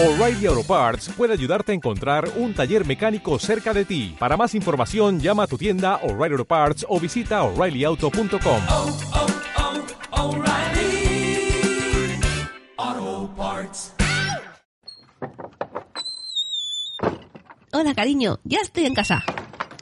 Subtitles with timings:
[0.00, 4.14] O'Reilly Auto Parts puede ayudarte a encontrar un taller mecánico cerca de ti.
[4.16, 8.60] Para más información, llama a tu tienda O'Reilly Auto Parts o visita oreillyauto.com.
[8.68, 8.98] oh,
[12.76, 13.92] oh, Parts.
[17.72, 19.24] Hola, cariño, ya estoy en casa.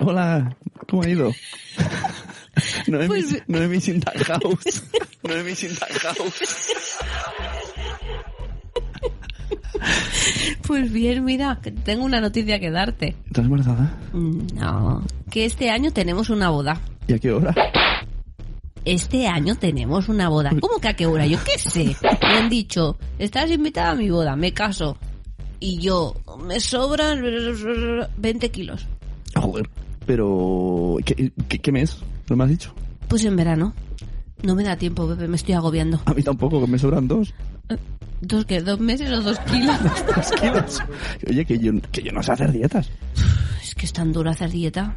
[0.01, 0.57] Hola,
[0.89, 1.31] ¿cómo ha ido?
[2.87, 3.59] No he Pues- mis, no
[4.25, 4.83] house.
[5.23, 6.97] No in that house.
[10.67, 13.17] Pues bien, mira, tengo una noticia que darte.
[13.27, 13.97] ¿Estás embarazada?
[14.13, 16.81] Mm, No, que este año tenemos una boda.
[17.07, 17.55] ¿Y a qué hora?
[18.85, 20.51] Este año tenemos una boda.
[20.61, 21.27] ¿Cómo que a qué hora?
[21.27, 21.97] Yo qué sé.
[22.23, 24.97] Me han dicho, estás invitada a mi boda, me caso.
[25.59, 27.21] Y yo, me sobran
[28.17, 28.87] 20 kilos.
[29.35, 29.69] Joder.
[30.07, 31.99] Pero, ¿qué, qué, qué mes?
[32.31, 32.73] ¿No me has dicho?
[33.09, 33.73] Pues en verano.
[34.43, 36.01] No me da tiempo, Pepe, me estoy agobiando.
[36.05, 37.35] A mí tampoco, que me sobran dos.
[38.21, 38.61] ¿Dos qué?
[38.61, 39.77] ¿Dos meses o dos kilos?
[40.17, 40.81] Dos kilos.
[41.29, 42.91] Oye, que yo, que yo no sé hacer dietas.
[43.63, 44.97] es que es tan duro hacer dieta.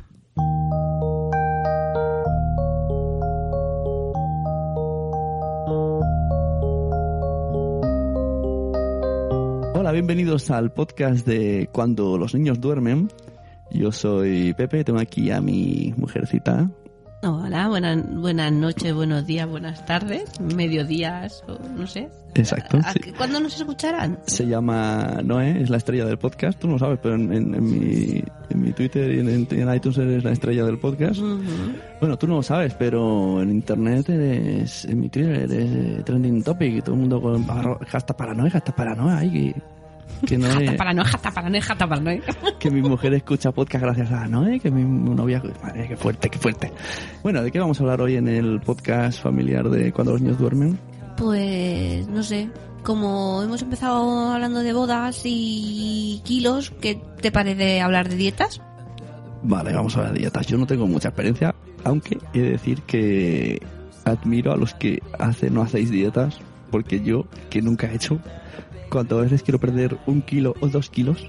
[9.76, 13.10] Hola, bienvenidos al podcast de Cuando los niños duermen.
[13.72, 16.70] Yo soy Pepe, tengo aquí a mi mujercita.
[17.22, 22.08] Hola, buenas, buenas noches, buenos días, buenas tardes, mediodías, o no sé.
[22.34, 22.78] Exacto.
[22.78, 23.00] ¿A sí.
[23.18, 24.20] ¿Cuándo nos escucharán?
[24.26, 26.58] Se llama Noé, es la estrella del podcast.
[26.60, 29.74] Tú no lo sabes, pero en, en- en mi, en mi Twitter y en, en
[29.76, 31.20] iTunes eres la estrella del podcast.
[32.00, 36.76] Bueno, tú no lo sabes, pero en internet eres, en mi Twitter eres trending topic
[36.78, 37.46] y todo el mundo con
[37.86, 39.18] hashtag paranoia, hashtag paranoia.
[39.18, 39.62] Ay, que,
[40.26, 42.12] que, Noé- Jata para no, jata para no, jata para no.
[42.60, 45.42] que mi mujer escucha podcast gracias a Noé, que mi novia...
[45.64, 46.72] Madre, qué fuerte, qué fuerte.
[47.24, 50.38] Bueno, ¿de qué vamos a hablar hoy en el podcast familiar de Cuando los niños
[50.40, 50.78] duermen?
[51.18, 52.50] Pues no sé,
[52.84, 58.62] como hemos empezado hablando de bodas y kilos, ¿qué te parece hablar de dietas?
[59.44, 60.48] Vale, vamos a hablar de dietas.
[60.48, 63.62] Yo no tengo mucha experiencia, aunque he de decir que
[64.06, 66.40] admiro a los que hacen o hacéis dietas,
[66.72, 68.20] porque yo, que nunca he hecho,
[68.90, 71.28] cuando a veces quiero perder un kilo o dos kilos,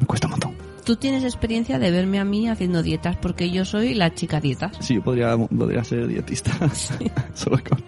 [0.00, 0.54] me cuesta un montón.
[0.84, 4.76] Tú tienes experiencia de verme a mí haciendo dietas, porque yo soy la chica dietas.
[4.80, 6.50] Sí, yo podría, podría ser dietista,
[7.34, 7.82] solo con,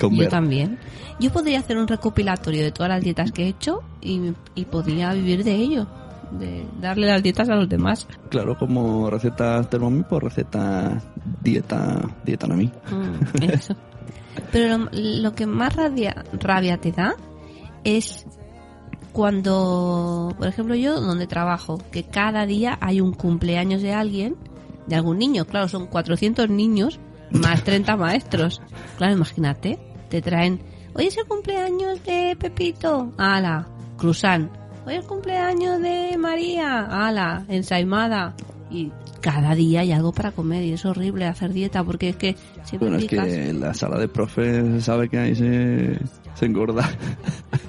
[0.00, 0.28] con Yo ver.
[0.30, 0.78] también.
[1.20, 5.12] Yo podría hacer un recopilatorio de todas las dietas que he hecho y, y podría
[5.12, 5.86] vivir de ello,
[6.30, 8.06] de darle las dietas a los demás.
[8.30, 11.02] Claro, como recetas Thermomix, pues receta
[11.42, 12.70] dieta, dieta a mí.
[12.90, 13.76] Mm, eso.
[14.52, 17.14] Pero lo, lo que más rabia, rabia te da
[17.84, 18.26] es
[19.12, 24.36] cuando, por ejemplo, yo donde trabajo, que cada día hay un cumpleaños de alguien,
[24.86, 25.44] de algún niño.
[25.44, 27.00] Claro, son 400 niños
[27.30, 28.60] más 30 maestros.
[28.96, 29.78] Claro, imagínate,
[30.08, 30.60] te traen,
[30.94, 33.66] hoy es el cumpleaños de Pepito, ala,
[33.96, 34.50] cruzán.
[34.86, 38.34] Hoy es el cumpleaños de María, ala, ensaimada.
[38.70, 42.36] Y cada día hay algo para comer y es horrible hacer dieta porque es que
[42.64, 43.26] siempre Bueno, es picas.
[43.26, 45.98] que en la sala de profes se sabe que ahí se,
[46.34, 46.88] se engorda.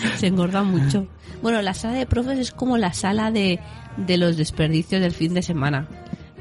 [0.16, 1.06] Se engorda mucho.
[1.42, 3.60] Bueno, la sala de profes es como la sala de,
[3.96, 5.88] de los desperdicios del fin de semana.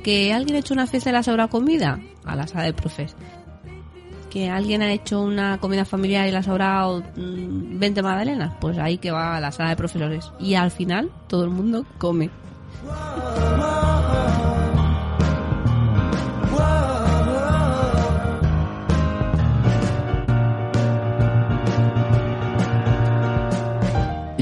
[0.04, 2.74] Que alguien ha hecho una fiesta y le ha sobrado comida, a la sala de
[2.74, 3.16] profes.
[4.30, 8.78] Que alguien ha hecho una comida familiar y le ha sobrado mm, 20 magdalenas, pues
[8.78, 10.32] ahí que va a la sala de profesores.
[10.40, 12.30] Y al final todo el mundo come.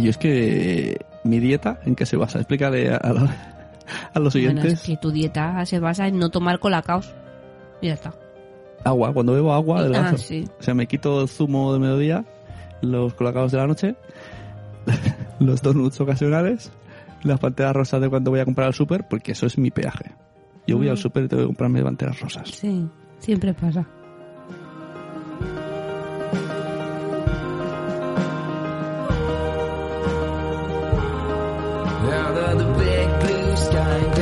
[0.07, 2.39] Yo es que mi dieta, ¿en qué se basa?
[2.39, 3.29] Explícale a, los,
[4.13, 4.73] a los Bueno, oyentes.
[4.73, 7.13] es que tu dieta se basa en no tomar colacaos.
[7.81, 8.13] Y ya está.
[8.83, 10.17] Agua, cuando bebo agua Ah, vaso.
[10.17, 10.47] sí.
[10.59, 12.25] O sea, me quito el zumo de mediodía,
[12.81, 13.95] los colacados de la noche,
[15.39, 16.71] los donuts ocasionales,
[17.23, 20.11] las panteras rosas de cuando voy a comprar al súper, porque eso es mi peaje.
[20.65, 20.91] Yo voy Mm.
[20.91, 22.49] al súper y tengo que comprarme panteras rosas.
[22.49, 22.87] Sí,
[23.19, 23.85] siempre pasa.
[33.57, 34.16] Sky,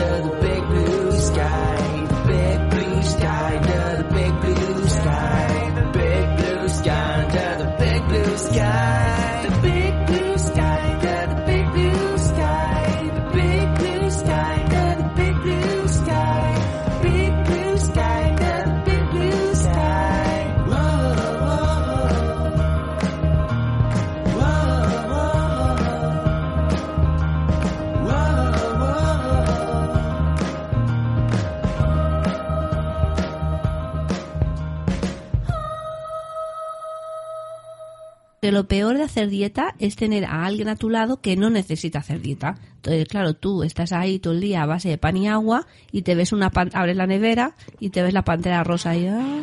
[38.56, 42.00] lo peor de hacer dieta es tener a alguien a tu lado que no necesita
[42.00, 42.56] hacer dieta.
[42.78, 46.04] Entonces, claro, tú estás ahí todo el día a base de pan y agua y
[46.04, 49.42] te ves una pan- abres la nevera y te ves la pantera rosa y ah,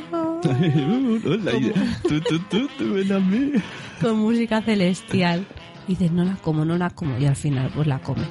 [4.00, 5.47] con música celestial.
[5.87, 8.29] Y dices, no la como, no la como y al final pues la comes.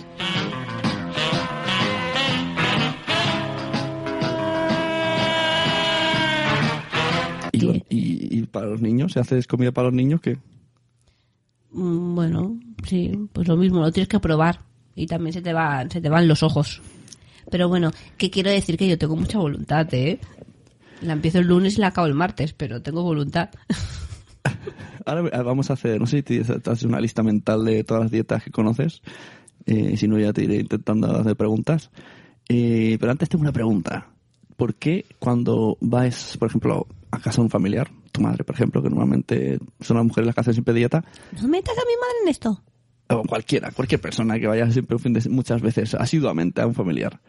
[7.52, 10.22] Y, y, y para los niños, ¿se haces comida para los niños?
[10.22, 10.38] ¿Qué?
[11.72, 14.62] Mm, Bueno, sí, pues lo mismo, lo tienes que probar
[14.96, 16.82] y también se te van, se te van los ojos.
[17.50, 20.20] Pero bueno, que quiero decir que yo tengo mucha voluntad, ¿eh?
[21.02, 23.50] La empiezo el lunes y la acabo el martes, pero tengo voluntad.
[25.06, 28.12] Ahora vamos a hacer, no sé si te haces una lista mental de todas las
[28.12, 29.02] dietas que conoces.
[29.66, 31.90] Eh, si no, ya te iré intentando hacer preguntas.
[32.48, 34.11] Eh, pero antes tengo una pregunta.
[34.62, 38.84] ¿Por qué cuando vas, por ejemplo, a casa de un familiar, tu madre, por ejemplo,
[38.84, 41.04] que normalmente son las mujeres las que hacen siempre dieta,
[41.42, 42.62] No metas a mi madre en esto.
[43.10, 46.76] o cualquiera, cualquier persona que vaya siempre un fin de, muchas veces asiduamente a un
[46.76, 47.20] familiar,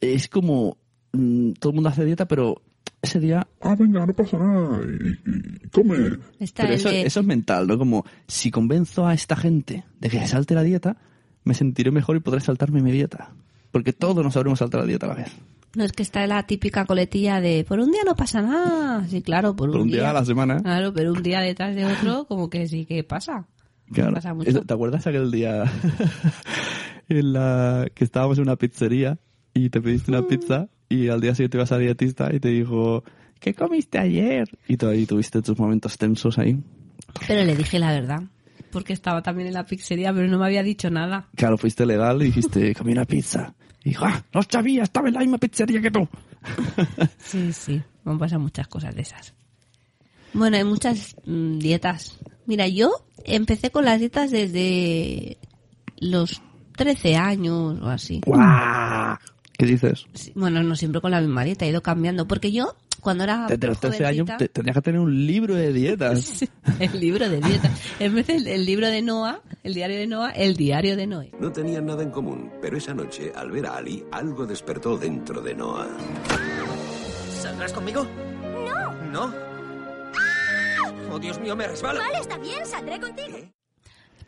[0.00, 0.76] es como
[1.12, 2.62] mm, todo el mundo hace dieta, pero
[3.02, 4.80] ese día Ah, venga, no pasa nada.
[4.84, 6.18] Y, y come.
[6.38, 7.76] Está Pero eso, de- eso es mental, ¿no?
[7.76, 10.96] Como si convenzo a esta gente de que se salte la dieta,
[11.42, 13.32] me sentiré mejor y podré saltarme mi dieta.
[13.72, 15.32] Porque todos nos sabremos saltar la dieta a la vez.
[15.74, 19.06] No es que está la típica coletilla de por un día no pasa nada.
[19.08, 20.60] Sí, claro, por un, Por un día a la semana.
[20.62, 23.46] Claro, pero un día detrás de otro, como que sí que pasa.
[23.92, 24.14] Claro.
[24.14, 24.62] Pasa mucho.
[24.62, 25.64] ¿Te acuerdas aquel día
[27.08, 29.18] en la que estábamos en una pizzería
[29.54, 33.04] y te pediste una pizza y al día siguiente ibas a dietista y te dijo,
[33.40, 34.48] ¿qué comiste ayer?
[34.66, 36.58] Y tú ahí tuviste tus momentos tensos ahí.
[37.26, 38.22] Pero le dije la verdad.
[38.70, 41.28] Porque estaba también en la pizzería, pero no me había dicho nada.
[41.34, 43.54] Claro, fuiste legal y dijiste, comí una pizza.
[43.84, 46.08] Y ah, no sabía, estaba en la misma pizzería que tú.
[47.18, 49.34] Sí, sí, me han pasado muchas cosas de esas.
[50.32, 52.18] Bueno, hay muchas mm, dietas.
[52.46, 52.92] Mira, yo
[53.24, 55.38] empecé con las dietas desde
[55.98, 56.40] los
[56.76, 58.20] 13 años o así.
[58.24, 59.18] ¡Guau!
[59.58, 60.06] ¿Qué dices?
[60.14, 62.28] Sí, Bueno, no siempre con la misma dieta, he ido cambiando.
[62.28, 65.72] Porque yo, cuando era Desde los 13 años te- tendrías que tener un libro de
[65.72, 66.18] dietas.
[66.38, 66.48] Sí,
[66.80, 67.70] el libro de dieta.
[67.98, 71.32] En vez del el libro de Noah, el diario de Noah, el diario de Noé.
[71.40, 75.40] No tenían nada en común, pero esa noche, al ver a Ali, algo despertó dentro
[75.40, 75.88] de Noah.
[77.40, 78.06] ¿Saldrás conmigo?
[78.42, 78.94] No.
[79.10, 79.34] ¿No?
[81.10, 82.00] Oh, Dios mío, me resbalo.
[82.00, 83.38] Vale, está bien, saldré contigo.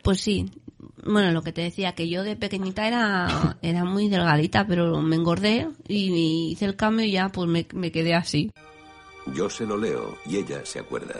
[0.01, 0.49] Pues sí.
[1.05, 5.15] Bueno, lo que te decía, que yo de pequeñita era, era muy delgadita, pero me
[5.15, 8.51] engordé y hice el cambio y ya pues me, me quedé así.
[9.35, 11.15] Yo se lo leo y ella se acuerda.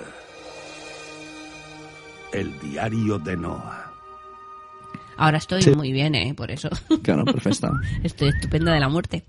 [2.33, 3.91] El diario de Noah.
[5.17, 5.71] Ahora estoy Sí.
[5.75, 6.33] muy bien, ¿eh?
[6.33, 6.69] Por eso.
[7.03, 7.71] Claro, perfecta.
[8.03, 9.25] Estoy estupenda de la muerte.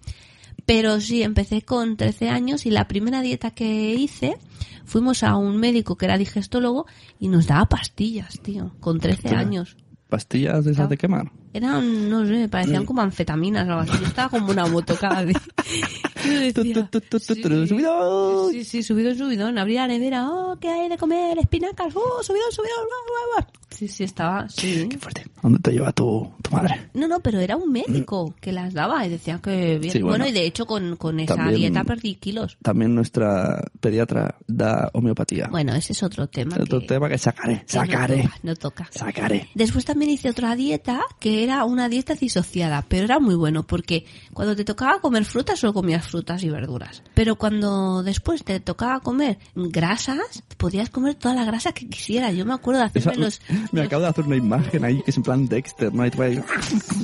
[0.65, 4.37] Pero sí, empecé con 13 años y la primera dieta que hice,
[4.85, 6.87] fuimos a un médico que era digestólogo
[7.19, 9.39] y nos daba pastillas, tío, con 13 Hostia.
[9.41, 9.77] años.
[10.13, 11.33] ¿Pastillas de esas de quemar?
[11.55, 12.51] Eran, no sé, Mm.
[12.51, 14.01] parecían como anfetaminas o algo así.
[14.01, 15.41] Yo estaba como una moto cada día.
[16.23, 18.51] Decía, sí, subidón.
[18.53, 19.59] Sí, sí, subidón, subidón.
[19.59, 21.39] Abría la nevera, oh, ¿qué hay de comer?
[21.39, 22.97] Espinacas, oh, subidón, subidón, bla,
[23.37, 23.61] bla, bla.
[23.71, 24.87] Sí, sí, estaba, sí.
[24.91, 25.25] Qué fuerte.
[25.43, 26.91] ¿Dónde te lleva tu, tu madre?
[26.95, 29.93] No, no, pero era un médico que las daba y decía que bien.
[29.93, 30.19] Sí, bueno.
[30.19, 32.57] bueno, y de hecho con, con esa También- dieta perdí kilos.
[32.63, 35.49] También nuestra pediatra da homeopatía.
[35.51, 36.57] Bueno, ese es otro tema.
[36.61, 38.89] Otro que- tema que sacaré, no sacaré, toca, No toca.
[38.93, 39.49] sacaré.
[39.55, 44.05] Después también hice otra dieta que era una dieta disociada, pero era muy bueno porque
[44.33, 47.03] cuando te tocaba comer frutas solo comías frutas y verduras.
[47.15, 52.35] Pero cuando después te tocaba comer grasas, podías comer toda la grasa que quisieras.
[52.35, 53.41] Yo me acuerdo de hacerme Esa- los...
[53.73, 56.03] me los- acabo de hacer una imagen ahí que es en plan Dexter, ¿no?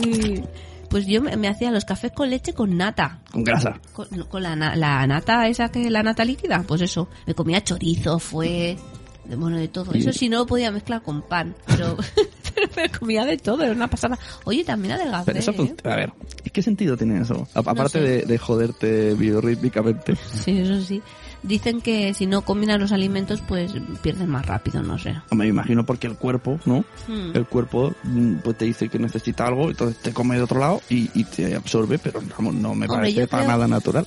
[0.02, 0.42] Sí.
[0.90, 3.20] Pues yo me, me hacía los cafés con leche con nata.
[3.30, 3.78] Con grasa.
[3.92, 7.08] Con, con la, na- la nata esa que la nata líquida, pues eso.
[7.26, 8.78] Me comía chorizo, fue...
[9.26, 9.92] de- Bueno, de todo.
[9.92, 11.94] Eso sí no lo podía mezclar con pan, pero
[12.82, 14.18] me comía de todo, era una pasada.
[14.44, 15.74] Oye, también adelgacé, Pero eso, ¿eh?
[15.84, 16.12] a ver,
[16.44, 17.46] ¿y qué sentido tiene eso?
[17.54, 18.00] A- aparte sé.
[18.00, 20.16] de, de joderte biorrítmicamente.
[20.16, 21.02] Sí, eso sí.
[21.42, 25.14] Dicen que si no combinas los alimentos, pues pierdes más rápido, no sé.
[25.30, 26.84] Me imagino porque el cuerpo, ¿no?
[27.06, 27.30] Hmm.
[27.34, 30.80] El cuerpo mm, pues te dice que necesita algo, entonces te come de otro lado
[30.90, 34.06] y, y te absorbe, pero vamos, no me Hombre, parece para creo- nada natural.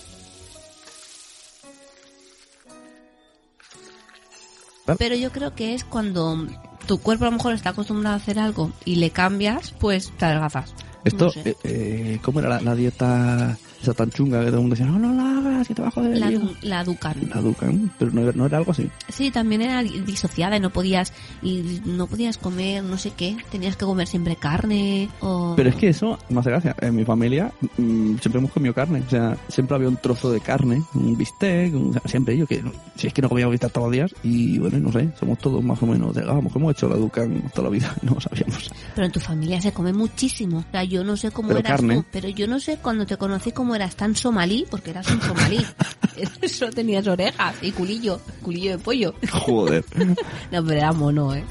[4.97, 6.45] Pero yo creo que es cuando
[6.91, 10.25] tu cuerpo a lo mejor está acostumbrado a hacer algo y le cambias, pues te
[10.25, 10.73] adelgazas.
[11.05, 11.41] Esto, No sé.
[11.51, 14.85] eh, eh, ¿cómo era la, la dieta esa tan chunga que todo el mundo decía,
[14.91, 16.39] no, no la hagas, que te bajo de La, peso"?
[16.41, 17.15] du- la Ducan.
[17.33, 18.89] La Ducan, pero no, era- no era algo así.
[19.09, 23.75] Sí, también era disociada y no podías y no podías comer no sé qué, tenías
[23.75, 26.75] que comer siempre carne o Pero es que eso me hace gracia.
[26.81, 29.03] En mi familia mm, siempre hemos comido carne.
[29.05, 32.45] O sea, siempre había un trozo de carne, un bistec, un- o sea, siempre yo
[32.47, 32.63] que
[32.95, 35.63] si es que no comíamos bistec todos los días y bueno, no sé, somos todos
[35.63, 36.43] más o menos delgados.
[36.55, 38.69] Hemos hecho la Ducan toda la vida, no lo sabíamos.
[38.95, 40.59] pero en tu familia se come muchísimo.
[40.59, 41.95] O sea, yo no sé cómo Pero eras carne.
[41.95, 45.21] tú, pero yo no sé cuando te conocí cómo eras tan somalí, porque eras un
[45.21, 45.65] somalí.
[46.47, 49.13] Solo tenías orejas y culillo, culillo de pollo.
[49.31, 49.83] Joder.
[50.51, 51.45] No, pero era mono, ¿eh?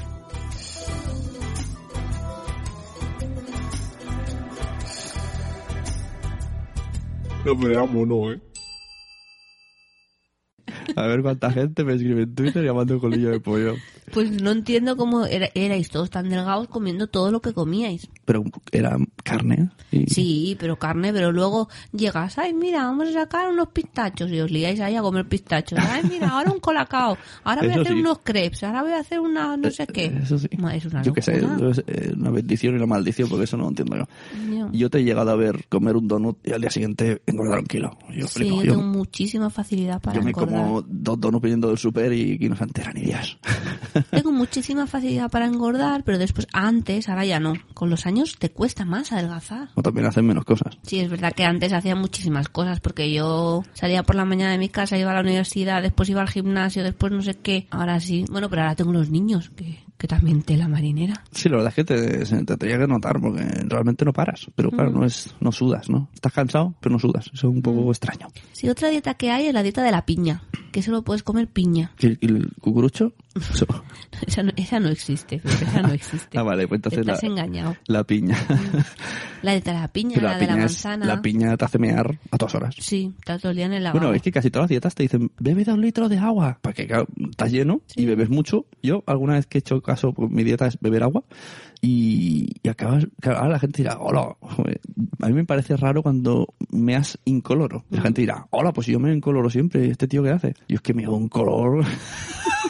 [7.43, 8.39] No me da mono, eh.
[10.95, 13.75] A ver cuánta gente me escribe en Twitter llamando colillo de pollo.
[14.13, 18.09] Pues no entiendo cómo era- erais todos tan delgados comiendo todo lo que comíais.
[18.25, 19.69] Pero era carne.
[19.91, 20.07] Y...
[20.07, 24.49] Sí, pero carne, pero luego llegas, ay, mira, vamos a sacar unos pistachos y os
[24.51, 25.79] liáis ahí a comer pistachos.
[25.79, 27.99] Ay, mira, ahora un colacao, ahora voy a hacer sí.
[27.99, 30.05] unos crepes, ahora voy a hacer una no sé qué.
[30.23, 30.47] Eso sí.
[30.73, 33.69] Es una Yo sé, es eh, una bendición y una maldición, porque eso no lo
[33.69, 34.05] entiendo yo.
[34.49, 37.59] Yo- Yo te he llegado a ver comer un donut y al día siguiente engordar
[37.59, 37.97] un kilo.
[38.15, 38.55] Yo Sí, flipo.
[38.57, 40.61] yo Yo, tengo muchísima facilidad para yo me engordar.
[40.65, 43.37] como dos donuts viniendo del super y, y no se enteran ni días.
[44.09, 47.53] Tengo muchísima facilidad para engordar, pero después, antes, ahora ya no.
[47.73, 49.69] Con los años te cuesta más adelgazar.
[49.75, 50.77] o también hacen menos cosas.
[50.83, 54.57] Sí, es verdad que antes hacía muchísimas cosas, porque yo salía por la mañana de
[54.57, 57.67] mi casa, iba a la universidad, después iba al gimnasio, después no sé qué.
[57.71, 58.25] Ahora sí.
[58.31, 61.23] Bueno, pero ahora tengo los niños, que, que también tela marinera.
[61.31, 64.47] Sí, la verdad es que te, se- te tenía que notar porque realmente no paras.
[64.55, 66.09] Pero claro, no es no sudas, ¿no?
[66.13, 67.25] Estás cansado, pero no sudas.
[67.27, 68.27] Eso es un poco extraño.
[68.51, 70.41] Sí, otra dieta que hay es la dieta de la piña,
[70.71, 71.91] que solo puedes comer piña.
[71.99, 73.13] ¿Y el, el cucurucho?
[74.27, 76.37] Esa no, esa no existe, esa no existe.
[76.37, 77.75] Ah, vale, pues Te entonces estás la, engañado.
[77.87, 78.37] la piña.
[79.41, 81.05] La de la piña, la, la de la piña, es, manzana.
[81.07, 82.75] la piña te hace mear a todas horas.
[82.77, 83.99] Sí, está todo el día en el lavabo.
[83.99, 86.85] Bueno, es que casi todas las dietas te dicen, bebe dos litros de agua, porque
[86.85, 88.67] claro, estás lleno y bebes mucho.
[88.83, 91.23] Yo alguna vez que he hecho caso, mi dieta es beber agua
[91.81, 94.79] y, y acabas, ahora la gente dirá, hola, joder,
[95.19, 97.83] a mí me parece raro cuando meas incoloro.
[97.89, 100.53] La gente dirá, hola, pues yo me incoloro siempre, ¿este tío qué hace?
[100.67, 101.83] Y es que me hago un color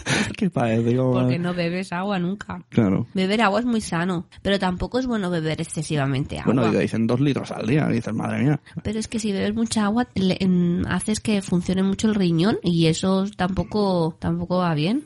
[0.38, 1.13] que parece como...
[1.13, 2.63] Porque no bebes agua nunca.
[2.70, 3.08] Claro.
[3.13, 6.53] Beber agua es muy sano, pero tampoco es bueno beber excesivamente agua.
[6.53, 8.60] Bueno, dicen dos litros al día, dices, madre mía.
[8.84, 12.58] Pero es que si bebes mucha agua, le- en- haces que funcione mucho el riñón
[12.63, 15.03] y eso tampoco, tampoco va bien.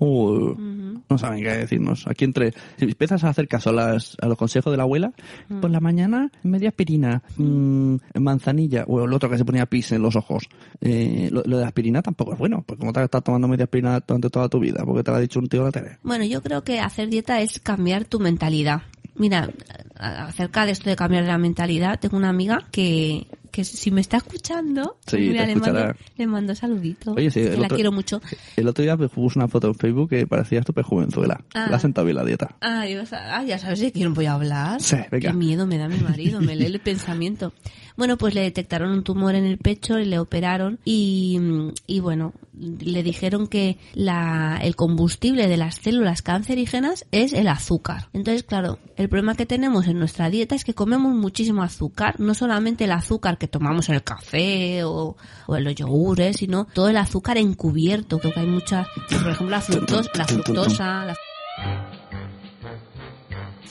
[0.00, 2.06] No saben qué decirnos.
[2.06, 5.12] Aquí entre, si empiezas a hacer caso a, las, a los consejos de la abuela,
[5.60, 10.02] por la mañana media aspirina, mm, manzanilla, o el otro que se ponía pis en
[10.02, 10.48] los ojos.
[10.80, 14.00] Eh, lo, lo de aspirina tampoco es bueno, porque como te estás tomando media aspirina
[14.06, 15.98] durante toda tu vida, porque te lo ha dicho un tío en la tele.
[16.02, 18.82] Bueno, yo creo que hacer dieta es cambiar tu mentalidad.
[19.16, 19.50] Mira,
[19.96, 23.26] acerca de esto de cambiar la mentalidad, tengo una amiga que,
[23.58, 27.16] que si me está escuchando, Sí, mira, te le, mando, le mando saluditos.
[27.16, 28.20] Oye, sí, que la otro- quiero mucho.
[28.56, 31.42] El otro día me puse una foto en Facebook que parecía tu jovenzuela.
[31.54, 31.66] Ah.
[31.68, 32.54] La ha sentado bien la dieta.
[32.60, 34.80] Ah, ah, ya sabes de quién voy a hablar.
[34.80, 35.30] Sí, venga.
[35.32, 37.52] Qué miedo me da mi marido, me lee el pensamiento.
[37.98, 41.40] Bueno, pues le detectaron un tumor en el pecho y le operaron y,
[41.88, 48.08] y bueno, le dijeron que la, el combustible de las células cancerígenas es el azúcar.
[48.12, 52.34] Entonces, claro, el problema que tenemos en nuestra dieta es que comemos muchísimo azúcar, no
[52.34, 55.16] solamente el azúcar que tomamos en el café o,
[55.48, 59.50] o en los yogures, sino todo el azúcar encubierto, creo que hay muchas, por ejemplo,
[59.50, 61.97] la fructosa, la fructosa, la fructosa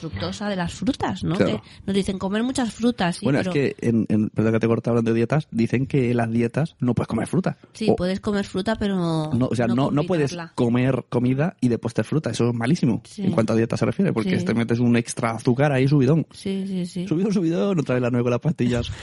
[0.02, 1.36] de las frutas, ¿no?
[1.36, 1.62] Claro.
[1.62, 3.18] Que nos dicen comer muchas frutas.
[3.18, 5.86] sí, bueno, pero- es que, en, en, perdón que te corta hablando de dietas, dicen
[5.88, 7.58] que en las dietas no puedes comer fruta.
[7.74, 8.96] Sí, O- puedes comer fruta, pero
[9.34, 12.30] No, o sea, no, no, puedes comer comida y después te fruta.
[12.32, 13.24] Eso es malísimo Sí.
[13.24, 14.46] en cuanto a dieta se refiere, porque Sí.
[14.46, 16.26] te metes un extra azúcar ahí subidón.
[16.32, 17.08] Sí, sí, sí.
[17.08, 18.92] Subidón, subidón, otra vez la nueve con las pastillas.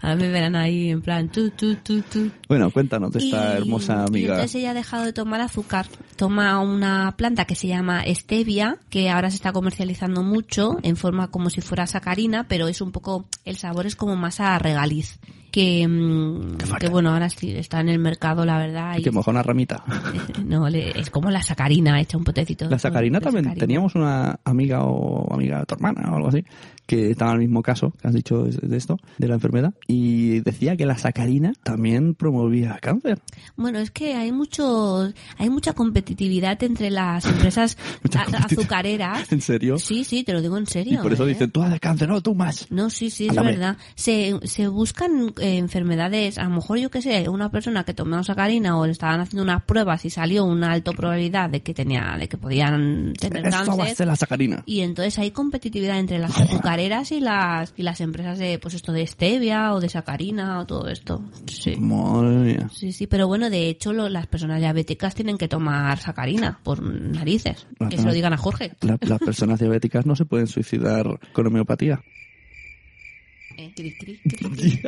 [0.00, 2.30] Ahora me verán ahí en plan tu, tu, tu, tu.
[2.48, 4.34] bueno, cuéntanos de esta Y- hermosa Y amiga.
[4.34, 5.86] entonces ella ha dejado de tomar azúcar.
[6.16, 11.30] Toma una planta que se llama stevia, que ahora se está comercializando mucho en forma
[11.30, 15.18] como si fuera sacarina, pero es un poco, el sabor es como más a regaliz.
[15.50, 18.96] Que, mm, que bueno, ahora sí está en el mercado, la verdad.
[18.98, 19.82] Y que moja una ramita.
[20.44, 22.68] No, le- es como la sacarina hecha un potecito.
[22.70, 23.44] La sacarina también.
[23.44, 23.60] sacarina.
[23.66, 26.44] Teníamos una amiga o amiga de tu hermana o algo así,
[26.86, 30.40] que estaba en el mismo caso que has dicho de esto, de la enfermedad, y
[30.40, 33.20] decía que la sacarina también promovía cáncer.
[33.56, 37.76] Bueno, es que hay mucho, hay mucha competitividad entre las empresas
[38.44, 39.30] azucareras.
[39.32, 39.78] ¿En serio?
[39.78, 41.02] Sí, sí, te lo digo en Y serio.
[41.02, 41.28] por eso ¿eh?
[41.28, 42.66] dicen, tú haces cáncer, no, tú más.
[42.70, 43.76] No, sí, sí, es verdad.
[43.94, 48.22] Se, se buscan eh, enfermedades, a lo mejor yo que sé, una persona que tomó
[48.24, 52.16] sacarina o le estaban haciendo unas pruebas y salió una alta probabilidad de que tenía,
[52.18, 53.96] de que podían tener Esto va a cáncer.
[53.96, 54.62] ser la sacarina.
[54.66, 58.92] Y entonces hay competitividad entre las azucareras y las y las empresas de pues esto
[58.92, 61.22] de stevia o de sacarina o todo esto.
[61.46, 61.76] Sí.
[61.76, 62.70] Madre mía.
[62.72, 66.82] Sí, sí, pero bueno, de hecho lo- las personas diabéticas tienen que tomar sacarina por
[66.82, 67.66] narices.
[67.90, 68.72] Que se lo digan a Jorge.
[68.80, 72.00] La- las personas diabéticas no se pueden suicidar con homeopatía.
[73.60, 74.80] Eh, cri, cri, cri, cri.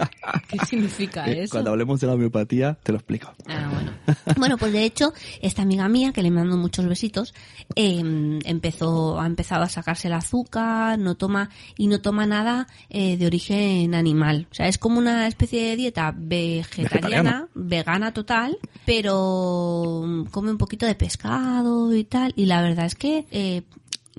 [0.49, 1.50] ¿Qué significa Eh, eso?
[1.55, 3.33] Cuando hablemos de la homeopatía, te lo explico.
[3.49, 3.91] Ah, bueno.
[4.37, 5.12] Bueno, pues de hecho,
[5.43, 7.35] esta amiga mía, que le mando muchos besitos,
[7.75, 8.00] eh,
[8.45, 13.27] empezó, ha empezado a sacarse el azúcar, no toma, y no toma nada eh, de
[13.27, 14.47] origen animal.
[14.53, 17.49] O sea, es como una especie de dieta vegetariana, Vegetariana.
[17.55, 22.95] vegana total, pero mm, come un poquito de pescado y tal, y la verdad es
[22.95, 23.65] que,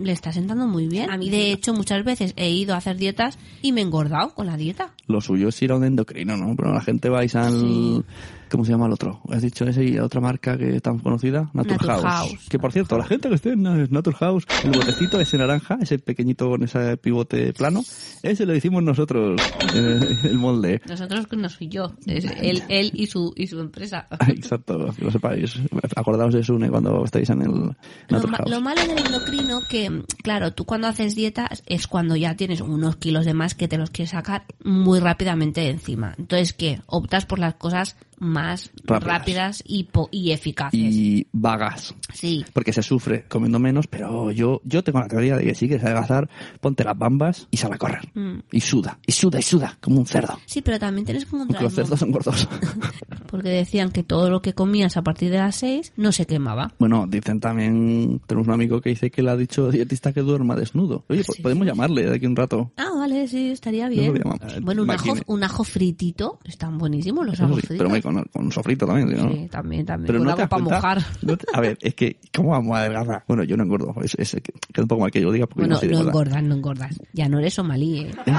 [0.04, 1.10] le está sentando muy bien.
[1.10, 4.34] A mí, de hecho, muchas veces he ido a hacer dietas y me he engordado
[4.34, 4.94] con la dieta.
[5.08, 6.56] Lo suyo es ir a un endocrino, ¿no?
[6.56, 7.60] Pero la gente vais al...
[7.60, 8.04] Sí.
[8.52, 9.22] ¿Cómo se llama el otro?
[9.30, 11.50] ¿Has dicho ese y otra marca que es tan conocida?
[11.54, 12.04] Naturhaus.
[12.04, 12.50] Naturhaus.
[12.50, 16.50] Que por cierto, la gente que esté en Naturhaus, el botecito ese naranja, ese pequeñito
[16.50, 17.82] con ese pivote plano,
[18.22, 19.40] ese lo hicimos nosotros,
[19.74, 20.82] eh, el molde.
[20.86, 24.08] Nosotros no soy yo, es él, él y su, y su empresa.
[24.28, 25.58] Exacto, que lo sepáis.
[25.96, 27.76] Acordaos de Sune cuando estáis en el Lo,
[28.10, 28.50] Naturhaus.
[28.50, 32.98] lo malo del endocrino que, claro, tú cuando haces dietas es cuando ya tienes unos
[32.98, 36.16] kilos de más que te los quieres sacar muy rápidamente de encima.
[36.18, 36.82] Entonces, ¿qué?
[36.88, 39.04] Optas por las cosas más Rápidas.
[39.04, 40.80] rápidas, y, po- y eficaces.
[40.80, 41.96] Y vagas.
[42.14, 42.46] Sí.
[42.54, 45.84] Porque se sufre comiendo menos, pero yo, yo tengo la teoría de que si quieres
[45.84, 48.08] adelgazar, ponte las bambas y sal a correr.
[48.14, 48.40] Mm.
[48.52, 50.38] Y suda, y suda, y suda, como un cerdo.
[50.46, 51.64] Sí, pero también tienes que encontrar...
[51.64, 52.48] los cerdos son gordos.
[53.28, 56.74] Porque decían que todo lo que comías a partir de las 6 no se quemaba.
[56.80, 60.56] bueno, dicen también, tenemos un amigo que dice que le ha dicho dietista que duerma
[60.56, 61.06] desnudo.
[61.10, 61.70] Oye, po- Sí, podemos sí.
[61.70, 62.72] llamarle de aquí un rato.
[62.78, 64.14] Ah, vale, sí, estaría bien.
[64.62, 67.78] Bueno, un ajo, un ajo fritito, están buenísimos los ajos sí, fritos.
[67.78, 69.32] pero hombre, con, con un sofrito también, ¿no?
[69.32, 70.08] Sí, también, también.
[70.08, 70.98] Pero Con no algo para cuenta- mojar.
[71.24, 73.24] no te- a ver, es que, ¿cómo vamos a adelgazar?
[73.28, 73.94] Bueno, yo no engordo.
[74.04, 76.44] Es, es, queda un poco mal que yo diga porque Bueno, yo no no engordas,
[76.44, 77.00] no engordas.
[77.14, 78.12] Ya no eres somalí, ¿eh?
[78.26, 78.36] Es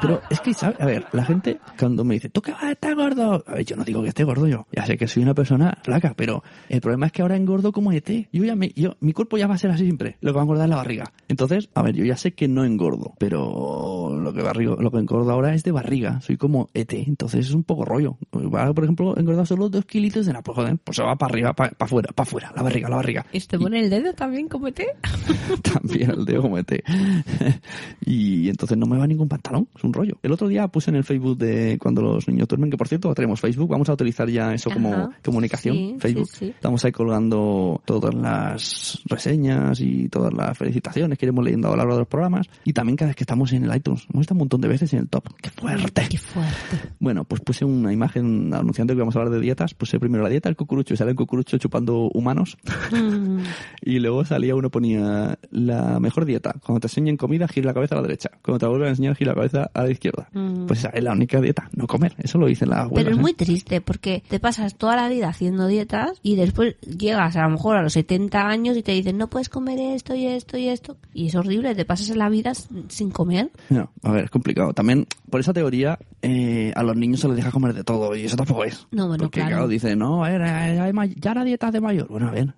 [0.00, 0.80] pero es que, ¿sabes?
[0.80, 3.44] A ver, la gente cuando me dice, ¿tú qué vas a estar gordo?
[3.46, 4.66] A ver, yo no digo que esté gordo yo.
[4.72, 7.92] Ya sé que soy una persona flaca, pero el problema es que ahora engordo como
[7.92, 8.28] ET.
[8.32, 10.16] Yo ya me, yo, mi cuerpo ya va a ser así siempre.
[10.20, 11.12] Lo que va a engordar es la barriga.
[11.28, 14.98] Entonces, a ver, yo ya sé que no engordo, pero lo que barrigo, lo que
[14.98, 16.20] engordo ahora es de barriga.
[16.20, 18.18] Soy como ET, entonces es un poco rollo.
[18.34, 21.32] Va, por ejemplo, engordar solo dos kilitos de la, pues joder, pues se va para
[21.32, 23.26] arriba, para afuera, para afuera, la barriga, la barriga.
[23.32, 24.86] ¿Y te pone el dedo también como te?
[25.62, 26.72] también el dedo como ET.
[28.04, 30.18] y entonces no me va ningún pantalón, es un rollo.
[30.22, 33.14] El otro día puse en el Facebook de cuando los niños duermen, que por cierto
[33.14, 35.10] tenemos Facebook, vamos a utilizar ya eso como Ajá.
[35.24, 36.28] comunicación, Sí, Facebook.
[36.28, 36.46] sí, sí.
[36.46, 41.76] Estamos ahí colgando todas las reseñas y todas las felicitaciones que iremos leyendo a lo
[41.78, 42.46] largo de los programas.
[42.64, 44.92] Y también cada vez que estamos en el iTunes, hemos estado un montón de veces
[44.92, 45.24] en el top.
[45.40, 46.06] ¡Qué fuerte!
[46.08, 46.54] Qué fuerte.
[46.98, 49.74] Bueno, pues puse una imagen anunciando que íbamos a hablar de dietas.
[49.74, 52.58] Puse primero la dieta del cucurucho y sale el cucurucho chupando humanos.
[52.92, 53.38] Mm,
[53.82, 56.54] Y luego salía uno ponía la mejor dieta.
[56.64, 58.30] Cuando te enseñen comida, gira la cabeza a la derecha.
[58.42, 60.28] Cuando te vuelven a enseñar, gira la cabeza a la izquierda.
[60.32, 60.66] Mm.
[60.66, 62.14] Pues esa es la única dieta, no comer.
[62.18, 63.04] Eso lo dicen las abuelas.
[63.04, 63.20] Pero es ¿eh?
[63.20, 67.50] muy triste porque te pasas toda la vida haciendo dietas y después llegas a lo
[67.50, 70.68] mejor a los 70 años y te dicen no puedes comer esto y esto y
[70.68, 70.96] esto.
[71.14, 72.52] Y es horrible, te pasas la vida
[72.88, 73.50] sin comer.
[73.70, 74.72] No, a ver, es complicado.
[74.72, 78.24] También, por esa teoría, eh, a los niños se les deja comer de todo y
[78.24, 78.86] eso tampoco es.
[78.90, 79.56] No, bueno, Porque, claro.
[79.56, 82.08] claro, dice, no, a ver, hay ma- ya la dieta de mayor.
[82.08, 82.54] Bueno, a ver,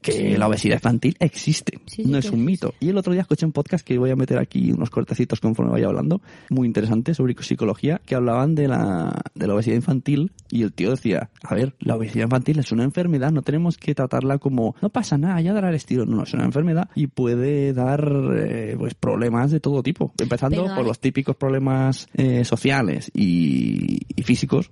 [0.00, 2.72] que la obesidad infantil existe, Sí, no es un mito.
[2.78, 5.72] Y el otro día escuché un podcast que voy a meter aquí unos cortecitos conforme
[5.72, 10.62] vaya hablando, muy interesante sobre psicología, que hablaban de la, de la obesidad infantil y
[10.62, 14.38] el tío decía, a ver, la obesidad infantil es una enfermedad, no tenemos que tratarla
[14.38, 16.06] como, no pasa nada, ya dará el estilo.
[16.06, 20.62] No, no, es una enfermedad y puede dar eh, pues problemas de todo tipo, empezando
[20.62, 24.70] Pero por los típicos problemas eh, sociales y, y físicos.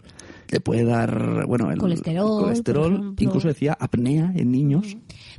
[0.48, 4.96] Le puede dar, bueno, el Colesterol, el colesterol, incluso decía apnea en niños.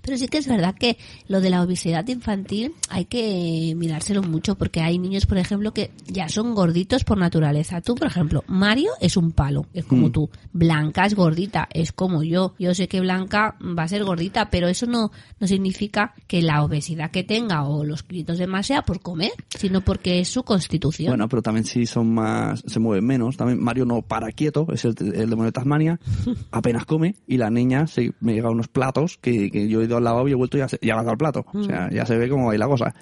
[0.07, 4.55] Pero sí que es verdad que lo de la obesidad infantil hay que mirárselo mucho
[4.55, 7.81] porque hay niños, por ejemplo, que ya son gorditos por naturaleza.
[7.81, 10.11] Tú, por ejemplo, Mario es un palo, es como Mm.
[10.13, 10.29] tú.
[10.53, 12.55] Blanca es gordita, es como yo.
[12.57, 16.63] Yo sé que Blanca va a ser gordita, pero eso no, no significa que la
[16.63, 20.43] obesidad que tenga o los kilitos de más sea por comer, sino porque es su
[20.43, 21.09] constitución.
[21.09, 23.35] Bueno, pero también si son más, se mueven menos.
[23.35, 25.99] También Mario no para quieto, es el, el demonio de Tasmania,
[26.51, 29.96] apenas come y la niña se me llega unos platos que, que yo he ido
[29.97, 31.45] al lavabo y he vuelto y ya, se, ya dado el plato.
[31.53, 32.93] O sea, ya se ve cómo ahí la cosa.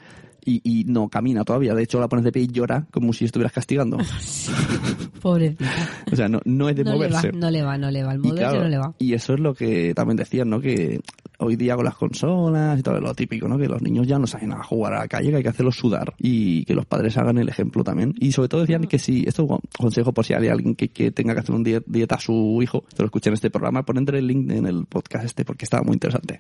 [0.47, 1.73] Y, y no camina todavía.
[1.73, 3.97] De hecho, la pones de pie y llora como si estuvieras castigando.
[5.21, 5.65] Pobrecita.
[6.11, 7.31] O sea, no, no es de No le va, moverse.
[7.31, 8.13] no le va, no le va.
[8.13, 8.93] El moverse claro, no le va.
[8.99, 10.59] y eso es lo que también decían, ¿no?
[10.61, 11.01] Que
[11.39, 13.57] hoy día con las consolas y todo lo típico, ¿no?
[13.57, 15.75] Que los niños ya no saben a jugar a la calle, que hay que hacerlos
[15.75, 18.13] sudar y que los padres hagan el ejemplo también.
[18.19, 20.89] Y sobre todo decían que si, esto es un consejo por si hay alguien que,
[20.89, 23.49] que tenga que hacer un die- dieta a su hijo, que lo escuche en este
[23.49, 26.39] programa, ponen el link en el podcast este porque estaba muy interesante.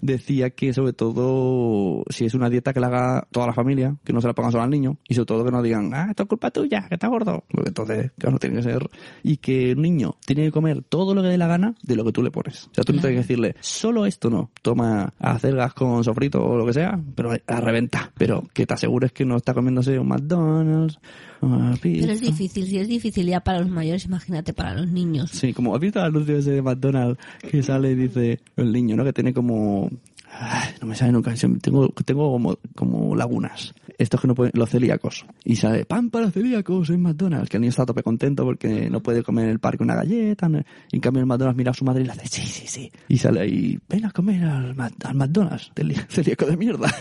[0.00, 4.12] Decía que sobre todo si es una dieta que la haga toda la familia, que
[4.12, 6.24] no se la pongan solo al niño y sobre todo que no digan, ah, esto
[6.24, 7.44] es culpa tuya, que está gordo.
[7.50, 8.88] Porque entonces, claro, tiene que ser.
[9.22, 12.04] Y que un niño tiene que comer todo lo que dé la gana de lo
[12.04, 12.66] que tú le pones.
[12.66, 16.56] O sea, tú no tienes que decirle, solo esto no, toma acelgas con sofrito o
[16.56, 18.12] lo que sea, pero a reventa.
[18.16, 20.98] Pero que te asegures que no está comiéndose un McDonald's,
[21.40, 25.30] una Pero es difícil, si es difícil ya para los mayores, imagínate para los niños.
[25.30, 27.18] Sí, como has visto el anuncio ese de McDonald's
[27.50, 29.04] que sale y dice el niño, ¿no?
[29.04, 29.90] Que tiene como...
[30.36, 33.72] Ay, no me sale nunca, tengo, tengo como, como lagunas.
[33.96, 35.24] Estos que no pueden, los celíacos.
[35.44, 37.48] Y sale, pan para celíacos en McDonald's.
[37.48, 39.94] Que el niño está a tope contento porque no puede comer en el parque una
[39.94, 40.48] galleta.
[40.48, 40.58] ¿no?
[40.90, 42.90] Y en cambio el McDonald's mira a su madre y le hace, sí, sí, sí.
[43.08, 46.92] Y sale ahí, ven a comer al, al McDonald's, celí- celíaco de mierda.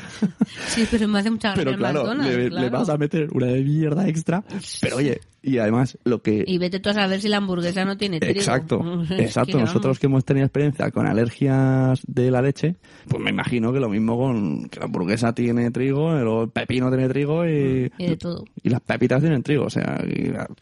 [0.67, 2.63] Sí, pero me hace mucha gracia Pero el claro, McDonald's, le, claro.
[2.65, 4.43] le vas a meter una de mierda extra.
[4.81, 6.45] Pero oye, y además lo que...
[6.47, 8.39] Y vete tú a saber si la hamburguesa no tiene trigo.
[8.39, 9.59] Exacto, exacto.
[9.59, 12.75] Nosotros que hemos tenido experiencia con alergias de la leche,
[13.09, 17.09] pues me imagino que lo mismo con que la hamburguesa tiene trigo, el pepino tiene
[17.09, 18.45] trigo y, Y de todo.
[18.63, 19.65] y las pepitas tienen trigo.
[19.65, 20.01] O sea,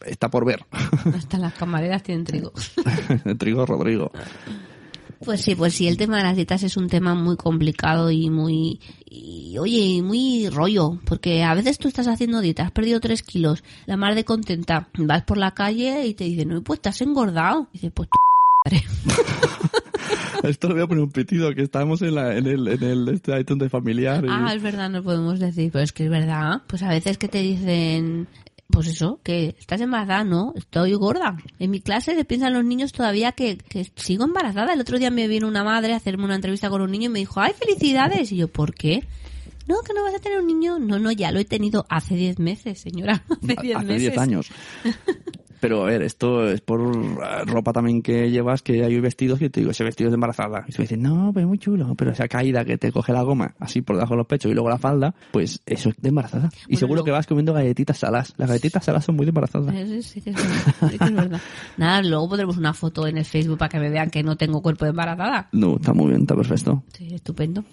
[0.04, 0.64] está por ver.
[1.14, 2.52] Hasta las camareras tienen trigo.
[3.38, 4.10] Trigo Rodrigo.
[5.24, 8.28] Pues sí, pues sí, el tema de las dietas es un tema muy complicado y
[8.30, 13.22] muy, y, oye, muy rollo, porque a veces tú estás haciendo dieta, has perdido tres
[13.22, 16.88] kilos, la mar de contenta, vas por la calle y te dicen, no, pues te
[16.88, 17.68] has engordado.
[17.72, 18.08] Y dices, pues
[18.64, 18.84] madre.
[20.42, 23.08] Esto lo voy a poner un pitido, que estamos en, la, en el, en el
[23.08, 24.24] este item de familiar.
[24.24, 26.62] y- Ah, es verdad, no podemos decir, pero es que es verdad.
[26.66, 28.26] Pues a veces que te dicen,
[28.72, 31.36] pues eso, que estás embarazada, no, estoy gorda.
[31.58, 34.72] En mi clase se piensan los niños todavía que, que sigo embarazada.
[34.72, 37.12] El otro día me vino una madre a hacerme una entrevista con un niño y
[37.12, 38.32] me dijo, ¡ay, felicidades!
[38.32, 39.06] Y yo, ¿por qué?
[39.68, 40.78] No, que no vas a tener un niño.
[40.78, 43.22] No, no, ya lo he tenido hace 10 meses, señora.
[43.42, 44.02] Hace 10 hace meses.
[44.02, 44.48] 10 años.
[45.62, 49.48] Pero a ver, esto es por eh, ropa también que llevas, que hay vestidos que
[49.48, 50.64] te digo, ese vestido es de embarazada.
[50.66, 51.94] Y tú dices, no, pero es muy chulo.
[51.94, 54.54] Pero esa caída que te coge la goma así por debajo de los pechos y
[54.54, 56.50] luego la falda, pues eso es de embarazada.
[56.66, 58.34] y seguro luego- que vas comiendo galletitas salas.
[58.38, 59.70] Las galletitas salas son muy de embarazada.
[59.72, 61.40] Sí sí que es verdad.
[61.76, 64.60] Nada, luego pondremos una foto en el Facebook para que me vean que no tengo
[64.62, 65.48] cuerpo de embarazada.
[65.52, 66.82] No, está muy bien, está perfecto.
[66.92, 67.64] Sí, estupendo.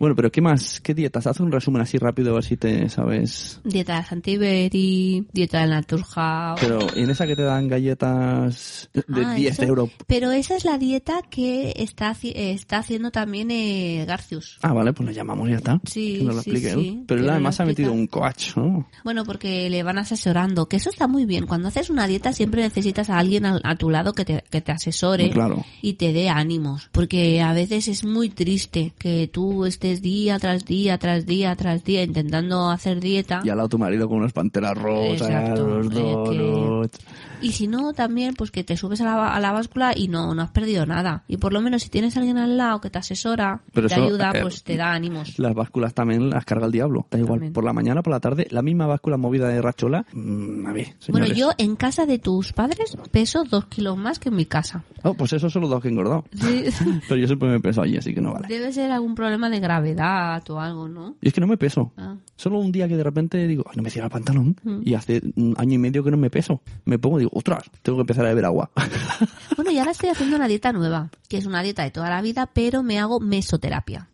[0.00, 0.80] Bueno, pero ¿qué más?
[0.80, 1.26] ¿Qué dietas?
[1.26, 3.60] Haz un resumen así rápido a ver si te sabes.
[3.64, 6.60] Dieta de Santiberi, dieta de Naturhaus.
[6.60, 9.90] Pero en esa que te dan galletas de Ah, 10 eso- euros.
[10.06, 14.58] Pero esa es la dieta que está, eh, está haciendo también eh, Garcius.
[14.62, 15.80] Ah, vale, pues lo llamamos y ya está.
[15.84, 17.04] Sí, Que nos lo sí, explique sí.
[17.06, 18.88] Pero él además ha metido un coach, ¿no?
[19.04, 21.46] Bueno, porque le van asesorando, que eso está muy bien.
[21.46, 24.60] Cuando haces una dieta siempre necesitas a alguien a, a tu lado que te, que
[24.60, 25.64] te asesore Claro.
[25.82, 26.88] y te dé ánimos.
[26.92, 31.84] Porque a veces es muy triste que tú estés día tras día, tras día, tras
[31.84, 33.40] día intentando hacer dieta.
[33.44, 37.27] Y al lado tu marido con unas panteras rosas, Exacto, los eh, que-.
[37.40, 40.34] Y si no, también, pues que te subes a la, a la báscula y no,
[40.34, 41.24] no has perdido nada.
[41.28, 43.94] Y por lo menos si tienes a alguien al lado que te asesora, Pero te
[43.94, 45.38] eso, ayuda, eh, pues te da ánimos.
[45.38, 47.06] Las básculas también las carga el diablo.
[47.10, 47.52] Da igual, También.
[47.52, 50.04] por la mañana, por la tarde, la misma báscula movida de rachola.
[50.12, 54.28] mm, a ver, Bueno, yo en casa de tus padres peso dos kilos más que
[54.30, 54.84] en mi casa.
[55.02, 56.24] Oh, pues esos son los dos que he engordado.
[56.34, 56.64] Sí.
[57.08, 58.48] Pero yo siempre me peso allí, así que no vale.
[58.48, 61.16] Debe ser algún problema de gravedad o algo, ¿no?
[61.20, 61.92] Y es que no me peso.
[61.96, 62.16] Ah.
[62.36, 64.56] Solo un día que de repente digo, "Ay, no me cierra el pantalón.
[64.62, 64.80] Mm.
[64.84, 66.60] Y hace un año y medio que no me peso.
[66.84, 68.70] Me pongo y digo, ostras, tengo que empezar a beber agua.
[69.56, 72.22] Bueno, y ahora estoy haciendo una dieta nueva, que es una dieta de toda la
[72.22, 74.08] vida, pero me hago mesoterapia.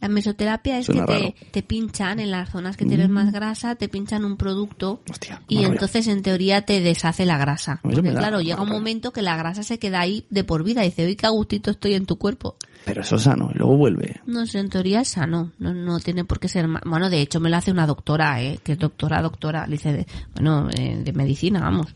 [0.00, 1.12] La mesoterapia es Suena que.
[1.12, 1.18] Mm.
[1.18, 5.42] te, te pinchan en las zonas que tienes más grasa, te pinchan un producto Hostia,
[5.46, 7.80] y entonces en teoría te deshace la grasa.
[7.82, 10.82] Porque da claro, llega un momento que la grasa se queda ahí de por vida
[10.84, 12.56] y dice, oye, qué a gustito estoy en tu cuerpo.
[12.84, 14.20] Pero eso es sano, y luego vuelve.
[14.26, 17.38] No sé, en teoría es sano, no, no tiene por qué ser Bueno, de hecho
[17.40, 18.58] me lo hace una doctora, ¿eh?
[18.64, 21.94] Que es doctora, doctora, le dice, de, bueno, eh, de medicina, vamos,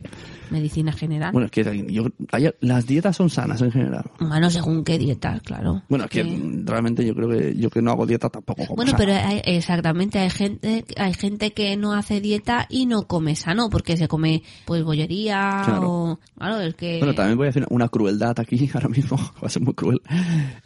[0.51, 1.33] medicina general.
[1.33, 2.05] Bueno, es que yo,
[2.61, 4.05] las dietas son sanas en general.
[4.21, 5.83] Bueno, según qué dietas, claro.
[5.89, 8.77] Bueno, es que Que- realmente yo creo que yo que no hago dieta tampoco como
[8.77, 8.99] Bueno, sana.
[9.05, 13.71] pero hay- exactamente, hay gente, hay gente que no hace dieta y no come sano,
[13.71, 15.91] porque se come, pues, bollería Claro.
[15.91, 16.21] o...
[16.39, 16.99] Claro, es que...
[16.99, 20.01] Bueno, también voy a decir una crueldad aquí ahora mismo, va a ser muy cruel.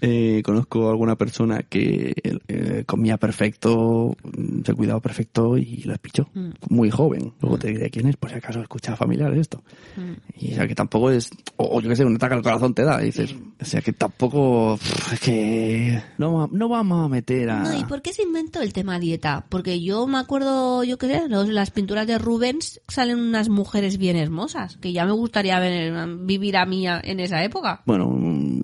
[0.01, 0.08] Eh,
[0.45, 2.13] conozco a alguna persona que
[2.49, 6.29] eh, comía perfecto, mm, se cuidaba perfecto y lo pichó.
[6.35, 6.51] Mm.
[6.71, 7.33] Muy joven.
[7.41, 9.63] Luego te diré quién es, por si acaso escucha familiares esto.
[9.97, 10.13] Mm.
[10.41, 12.85] Y o sea que tampoco es, o, yo que sé, un ataque al corazón te
[12.85, 13.03] da.
[13.03, 17.51] Y dices, o sea que tampoco, pff, es que no, va- no vamos a meter
[17.51, 17.61] a...
[17.61, 19.47] No, ¿y por qué se inventó el tema dieta?
[19.49, 23.99] Porque yo me acuerdo, yo qué sé, los- las pinturas de Rubens salen unas mujeres
[23.99, 27.83] bien hermosas, que ya me gustaría ver- vivir a mí en esa época.
[27.87, 28.58] Bueno, mm,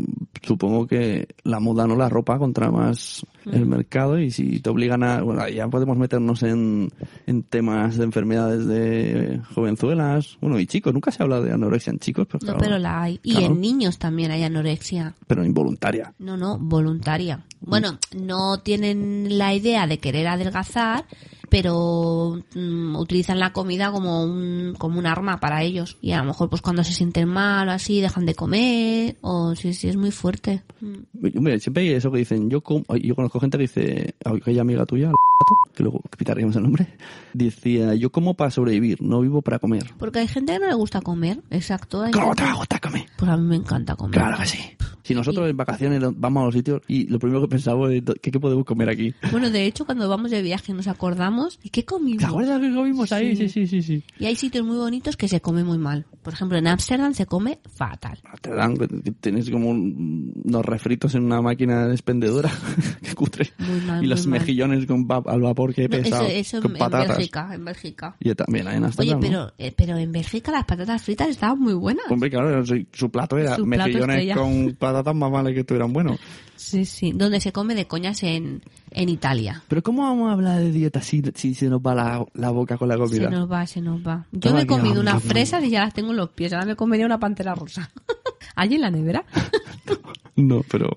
[0.44, 5.02] supongo que la moda no la ropa contra más el mercado y si te obligan
[5.02, 5.22] a...
[5.22, 6.90] Bueno, ya podemos meternos en,
[7.26, 11.98] en temas de enfermedades de jovenzuelas, bueno, y chicos, nunca se habla de anorexia en
[11.98, 13.20] chicos, pero, No, pero la hay.
[13.22, 15.14] Y en niños también hay anorexia.
[15.26, 16.14] pero involuntaria.
[16.18, 17.44] No, no, voluntaria.
[17.60, 21.04] Bueno, no tienen la idea de querer adelgazar,
[21.50, 25.96] pero mm, utilizan la comida como un, como un arma para ellos.
[26.00, 29.54] Y a lo mejor pues cuando se sienten mal o así dejan de comer, o
[29.54, 30.62] sí, sí, es muy fuerte.
[30.80, 31.36] Mm.
[31.38, 34.84] Hombre, siempre hay eso que dicen, yo com- yo conozco gente que dice, aquella amiga
[34.86, 35.10] tuya,
[35.74, 36.86] que luego quitaríamos el nombre,
[37.34, 39.84] decía, yo como para sobrevivir, no vivo para comer.
[39.98, 42.02] Porque hay gente que no le gusta comer, exacto.
[42.02, 43.06] hay ¿Cómo gente- te gusta comer?
[43.16, 44.12] Pues a mí me encanta comer.
[44.20, 44.58] Claro que sí.
[45.02, 48.30] Si nosotros en vacaciones vamos a los sitios y lo primero que pensamos es, ¿qué,
[48.30, 49.12] qué podemos comer aquí?
[49.30, 52.18] Bueno, de hecho, cuando vamos de viaje nos acordamos, ¿y qué comimos?
[52.18, 53.36] ¿Te acuerdas que comimos ahí?
[53.36, 54.02] Sí, sí, sí, sí.
[54.18, 56.06] Y hay sitios muy bonitos que se come muy mal.
[56.22, 58.18] Por ejemplo, en Ámsterdam se come fatal.
[58.40, 58.76] Te dan,
[59.20, 62.50] tienes como un- unos refritos en una máquina expendedora.
[63.02, 63.50] Qué cutre.
[63.58, 64.40] Muy mal, y los muy mal.
[64.40, 66.24] mejillones con va- al vapor que No, pesado.
[66.26, 67.16] eso eso con en, en patatas.
[67.18, 68.16] Bélgica, en Bélgica.
[68.20, 69.26] Y también hay en Oye, Amsterdam, ¿no?
[69.28, 72.04] pero, eh, pero en Bélgica las patatas fritas estaban muy buenas.
[72.10, 74.34] Hombre, claro, su, su plato era Su plato mejillones estrella.
[74.36, 76.18] con patatas más malas que estuvieran buenos.
[76.64, 77.12] Sí, sí.
[77.12, 79.62] Donde se come de coñas en, en Italia.
[79.68, 82.78] Pero ¿cómo vamos a hablar de dieta si, si se nos va la, la boca
[82.78, 83.28] con la comida?
[83.28, 84.26] Se nos va, se nos va.
[84.32, 86.54] Yo me he comido unas fresas y ya las tengo en los pies.
[86.54, 87.90] Ahora me comería una pantera rosa.
[88.56, 89.24] ¿Allí en la nevera?
[90.36, 90.88] No, pero,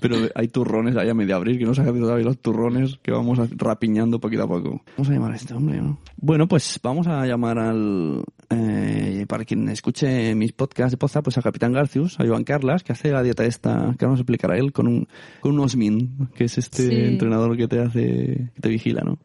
[0.00, 3.40] pero hay turrones ahí a medio abril, que no se todavía los turrones que vamos
[3.56, 4.82] rapiñando poquito a poco.
[4.96, 5.98] Vamos a llamar a este hombre, ¿no?
[6.16, 8.22] Bueno, pues vamos a llamar al...
[8.54, 12.82] eh, para quien escuche mis podcasts de poza, pues a Capitán Garcius, a Joan Carlas,
[12.82, 15.08] que hace la dieta esta, que vamos a explicar a él, con un,
[15.40, 16.94] con un Osmin, que es este Sí.
[17.04, 19.18] entrenador que te hace, que te vigila, ¿no?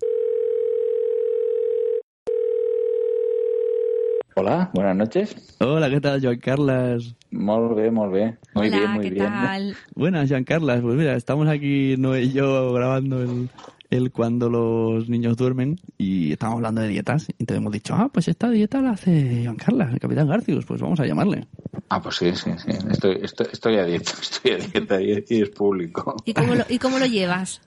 [4.35, 5.55] Hola, buenas noches.
[5.59, 7.15] Hola, ¿qué tal, Joan Carlas?
[7.31, 8.37] Molt bé, molt bé.
[8.53, 9.25] Muy Hola, bien, muy ¿qué bien.
[9.25, 9.75] tal?
[9.95, 10.81] Buenas, Joan Carlas.
[10.81, 13.49] Pues mira, estamos aquí, Noé y yo, grabando el,
[13.89, 17.27] el cuando los niños duermen y estamos hablando de dietas.
[17.37, 20.65] Y te hemos dicho, ah, pues esta dieta la hace Joan Carlas, el Capitán Garcius.
[20.65, 21.47] Pues vamos a llamarle.
[21.89, 22.71] Ah, pues sí, sí, sí.
[22.89, 26.15] Estoy, estoy, estoy a dieta, estoy a dieta y, y es público.
[26.25, 27.61] ¿Y cómo lo, y cómo lo llevas?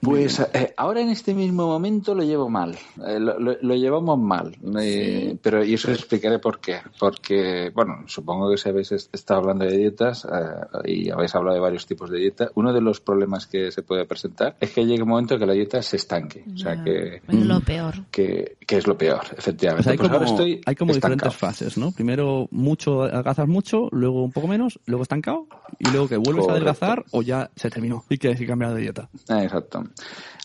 [0.00, 4.18] Pues eh, ahora en este mismo momento lo llevo mal, Eh, lo, lo- lo llevamos
[4.18, 6.76] mal, Eh, pero y eso explicaré por qué.
[6.98, 11.54] Porque, bueno, supongo que si habéis est- estado hablando de dietas eh, y habéis hablado
[11.54, 14.84] de varios tipos de dieta, uno de los problemas que se puede presentar es que
[14.84, 17.94] llega un momento que la dieta se estanque, o sea que, Es lo peor.
[18.10, 19.84] que, que es lo peor, efectivamente.
[19.84, 21.16] Pues hay Pues como, ahora estoy hay como estancado.
[21.30, 21.90] diferentes fases, ¿no?
[21.92, 25.46] Primero mucho, adelgazas mucho, luego un poco menos, luego estancado,
[25.80, 26.50] y luego que vuelves Correcto.
[26.52, 26.54] a
[26.92, 29.08] adelgazar o ya se terminó y que hay que cambiar de dieta.
[29.28, 29.84] Exacto.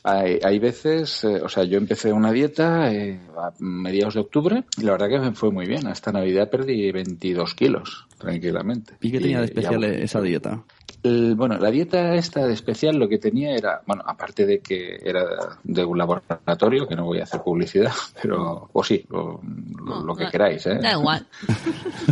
[0.04, 4.64] Hay, hay veces, eh, o sea, yo empecé una dieta eh, a mediados de octubre
[4.78, 5.86] y la verdad que me fue muy bien.
[5.86, 8.94] Hasta Navidad perdí 22 kilos, tranquilamente.
[9.02, 10.64] ¿Y qué tenía de especial ya- esa dieta?
[11.04, 15.00] el- bueno, la dieta esta de especial lo que tenía era, bueno, aparte de que
[15.04, 15.24] era
[15.64, 19.40] de un laboratorio, que no voy a hacer publicidad, pero, o sí, lo,
[19.78, 20.80] lo- No, lo que queráis, ¿eh?
[20.82, 21.28] Da igual.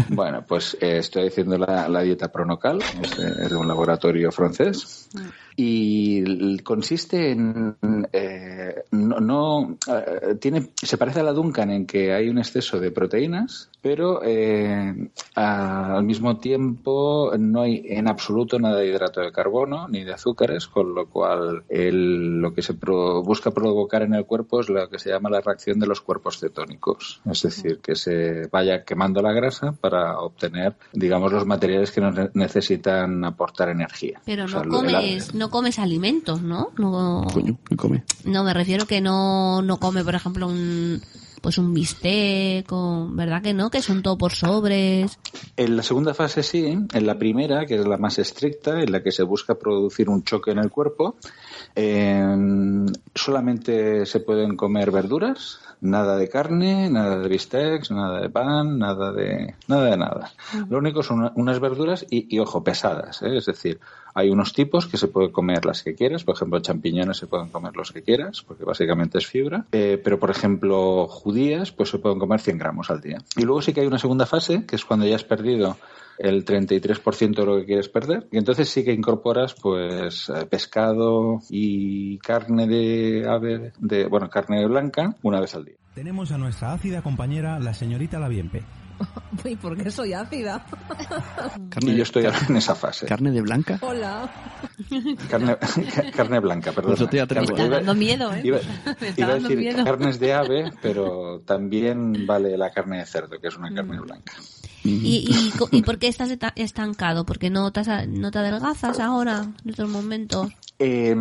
[0.09, 4.31] Bueno, pues eh, estoy haciendo la, la dieta Pronocal, es, eh, es de un laboratorio
[4.31, 5.09] francés.
[5.55, 7.75] Y consiste en.
[8.13, 9.19] eh, no.
[9.19, 13.69] no, eh, tiene, se parece a la Duncan en que hay un exceso de proteínas,
[13.81, 19.87] pero eh, a- al mismo tiempo no hay en absoluto nada de hidrato de carbono
[19.87, 24.25] ni de azúcares, con lo cual el- lo que se pro- busca provocar en el
[24.25, 27.21] cuerpo es lo que se llama la reacción de los cuerpos cetónicos.
[27.29, 32.15] Es decir, que se vaya quemando la grasa para obtener, digamos, los materiales que nos
[32.15, 34.21] ne- necesitan aportar energía.
[34.25, 36.69] Pero O sea, no comes, no comes alimentos, ¿no?
[36.77, 38.03] No, Coño, ¿qué come?
[38.25, 41.01] no me refiero que no, no come, por ejemplo, un,
[41.41, 43.71] pues un bistec, o, ¿verdad que no?
[43.71, 45.17] Que son todo por sobres.
[45.57, 49.01] En la segunda fase sí, en la primera, que es la más estricta, en la
[49.01, 51.15] que se busca producir un choque en el cuerpo,
[51.75, 58.77] eh, solamente se pueden comer verduras, nada de carne, nada de bistecs, nada de pan,
[58.79, 60.33] nada de nada de nada.
[60.69, 63.37] Lo único son una- unas verduras y, y, ojo, pesadas, ¿eh?
[63.37, 63.79] es decir,
[64.13, 67.49] hay unos tipos que se puede comer las que quieras, por ejemplo, champiñones se pueden
[67.49, 71.99] comer los que quieras, porque básicamente es fibra, Eh, pero por ejemplo, judías, pues se
[71.99, 73.17] pueden comer 100 gramos al día.
[73.37, 75.77] Y luego sí que hay una segunda fase, que es cuando ya has perdido
[76.19, 78.27] el 33% de lo que quieres perder.
[78.31, 84.65] Y entonces sí que incorporas pues eh, pescado y carne de ave, de, bueno, carne
[84.67, 85.75] blanca una vez al día.
[85.95, 88.63] Tenemos a nuestra ácida compañera, la señorita Laviempe.
[89.45, 90.65] ¿Y por qué soy ácida?
[91.81, 93.05] y yo estoy ahora en esa fase.
[93.05, 93.77] ¿Carne de blanca?
[93.81, 94.29] Hola.
[95.29, 95.57] Carne,
[96.15, 96.91] carne blanca, perdón.
[96.91, 97.45] Pues yo te atrevo.
[97.47, 98.41] Me está dando miedo, ¿eh?
[98.43, 98.59] Iba,
[99.01, 99.83] Me está iba a decir miedo.
[99.83, 104.33] carnes de ave, pero también vale la carne de cerdo, que es una carne blanca.
[104.83, 107.25] ¿Y, y, co- ¿Y por qué estás estancado?
[107.25, 110.51] ¿Porque no te, has- no te adelgazas ahora, en estos momentos?
[110.79, 111.15] Eh,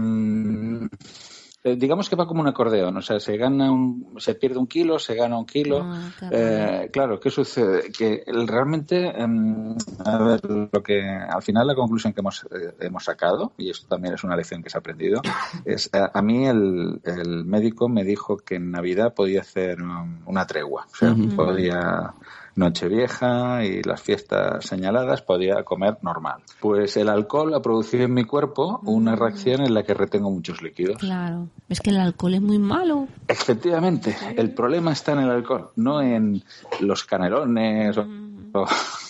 [1.65, 4.69] eh, digamos que va como un acordeón, o sea, se gana un, se pierde un
[4.69, 5.83] kilo, se gana un kilo.
[5.85, 7.91] Ah, Eh, claro, ¿qué sucede?
[7.91, 13.05] Que realmente, em, a ver, lo que al final la conclusión que hemos, eh, hemos
[13.05, 15.21] sacado, y esto también es una lección que se ha aprendido,
[15.65, 20.21] es a, a mí el, el médico me dijo que en Navidad podía hacer um,
[20.27, 22.15] una tregua, o sea, podía
[22.59, 26.43] Nochevieja y las fiestas señaladas podía comer normal.
[26.61, 30.61] Pues el alcohol ha producido en mi cuerpo una reacción en la que retengo muchos
[30.63, 30.99] líquidos.
[30.99, 31.49] Claro.
[31.69, 33.09] Es que el alcohol es muy malo.
[33.27, 36.43] Efectivamente, el problema está en el alcohol, no en
[36.81, 38.07] los canelones o,
[38.55, 38.67] o-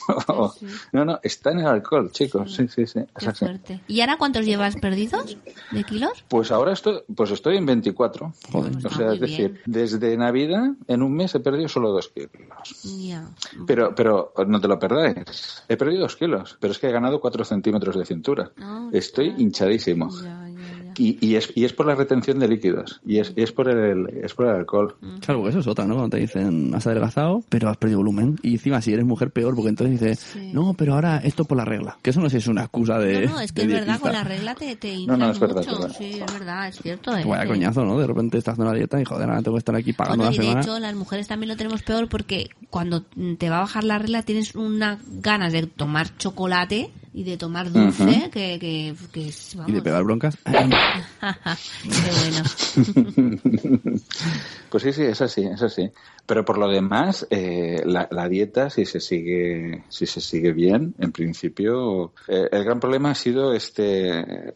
[0.92, 2.54] no, no, está en el alcohol, chicos.
[2.54, 3.00] Sí, sí, sí.
[3.18, 3.80] Qué fuerte.
[3.86, 5.36] ¿Y ahora cuántos llevas perdidos
[5.70, 6.24] de kilos?
[6.28, 8.32] Pues ahora estoy, pues estoy en 24.
[8.52, 8.76] Joder.
[8.76, 12.30] O sea, muy es decir, desde Navidad en un mes he perdido solo dos kilos.
[13.66, 15.62] Pero, pero no te lo perdáis.
[15.68, 18.50] He perdido dos kilos, pero es que he ganado cuatro centímetros de cintura.
[18.58, 20.10] Ah, Estoy hinchadísimo.
[20.98, 23.00] Y, y, es, y es por la retención de líquidos.
[23.06, 24.96] Y es, y es, por, el, es por el alcohol.
[25.20, 25.94] Claro, porque eso es otra, ¿no?
[25.94, 28.38] Cuando te dicen, has adelgazado, pero has perdido volumen.
[28.42, 31.64] Y encima, si eres mujer, peor, porque entonces dices, no, pero ahora esto por la
[31.64, 31.96] regla.
[32.02, 33.26] Que eso no sé si es una excusa de.
[33.26, 35.56] No, no, es que es verdad, con la regla te, te No, no, es verdad,
[35.64, 35.70] mucho.
[35.72, 35.96] es verdad.
[35.96, 37.16] Sí, es verdad, es cierto.
[37.16, 37.98] eh, Vaya que- coñazo, ¿no?
[37.98, 40.30] De repente estás haciendo la dieta y joder, ahora tengo que estar aquí pagando Bueno,
[40.30, 40.60] la y de semana.
[40.62, 43.98] hecho las mujeres también lo tenemos peor porque cuando mm, te va a bajar la
[43.98, 49.54] regla tienes una ganas de tomar chocolate y de tomar dulce que, que, que es,
[49.54, 49.82] Y de vamos.
[49.82, 50.36] pegar broncas.
[50.44, 50.52] Qué
[52.20, 52.42] bueno.
[54.70, 55.90] Pues sí, sí, es así, es así.
[56.28, 60.94] Pero por lo demás, eh, la, la dieta, si se sigue, si se sigue bien,
[60.98, 64.52] en principio, eh, el gran problema ha sido este, eh,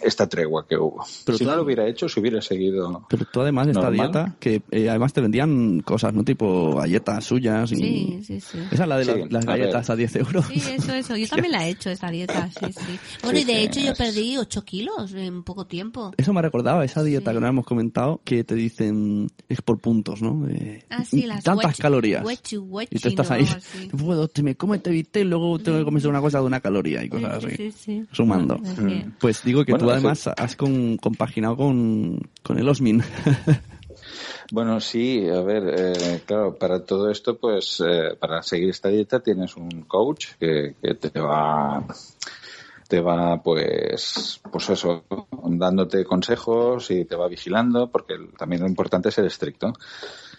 [0.00, 1.04] esta tregua que hubo.
[1.26, 3.04] Pero si tú- no lo hubiera hecho, si hubiera seguido.
[3.10, 6.22] Pero tú además de esta dieta, que eh, además te vendían cosas, ¿no?
[6.24, 7.72] Tipo galletas suyas.
[7.72, 8.58] y- Sí, sí, sí.
[8.70, 10.46] Esa es la de Sí, las, las a galletas a 10 euros.
[10.46, 11.16] Sí, eso, eso.
[11.16, 13.00] Yo también la he hecho, esta dieta, sí, sí.
[13.24, 16.12] Bueno, y de sí, hecho yo perdí 8 kilos en poco tiempo.
[16.16, 19.62] Eso me ha recordado a esa dieta que no hemos comentado, que te dicen, es
[19.62, 20.46] por puntos, ¿no?
[20.90, 22.24] Ah, sí, las tantas huechi- calorías.
[22.24, 23.36] huechi- huechi, y tú estás ¿no?
[23.36, 23.88] ahí, así.
[23.92, 26.44] no puedo, te me come este bistec y luego tengo que comerse una cosa de
[26.46, 27.56] una caloría y cosas así.
[27.56, 28.04] Sí, sí.
[28.12, 28.60] Sumando.
[29.20, 33.02] Pues digo que Bueno, tú eso- además has con- compaginado con, con el Osmin.
[34.50, 39.20] Bueno, sí, a ver, eh, claro, para todo esto, pues, eh, para seguir esta dieta
[39.20, 41.84] tienes un coach que, que te va,
[42.88, 45.04] te va, pues, pues eso,
[45.42, 49.74] dándote consejos y te va vigilando, porque también lo importante es ser estricto.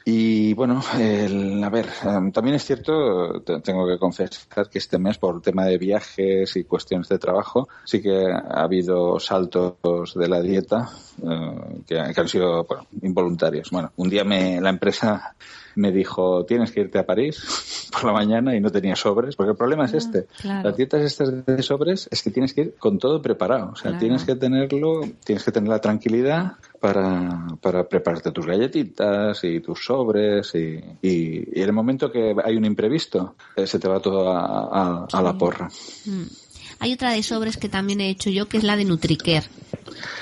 [0.05, 4.97] Y bueno, el- a ver, em, también es cierto, te- tengo que confesar que este
[4.97, 10.27] mes, por tema de viajes y cuestiones de trabajo, sí que ha habido saltos de
[10.27, 10.89] la dieta
[11.21, 12.65] eh, que, han sido
[13.01, 13.69] involuntarios.
[13.71, 15.35] Bueno, un día me, la empresa
[15.75, 19.51] me dijo, tienes que irte a París por la mañana y no tenía sobres, porque
[19.51, 20.25] el problema es este.
[20.41, 20.69] claro.
[20.69, 23.71] Las dietas estas de sobres es que tienes que ir con todo preparado.
[23.71, 23.99] O sea, Claro.
[23.99, 29.83] tienes que tenerlo, tienes que tener la tranquilidad para, para prepararte tus galletitas y tus
[29.83, 33.99] sobres y, y- y en el momento que hay un imprevisto, eh, se te va
[33.99, 34.69] todo a,
[35.03, 35.67] a- a la porra.
[36.05, 36.23] Mm.
[36.79, 39.45] Hay otra de sobres que también he hecho yo, que es la de Nutricare,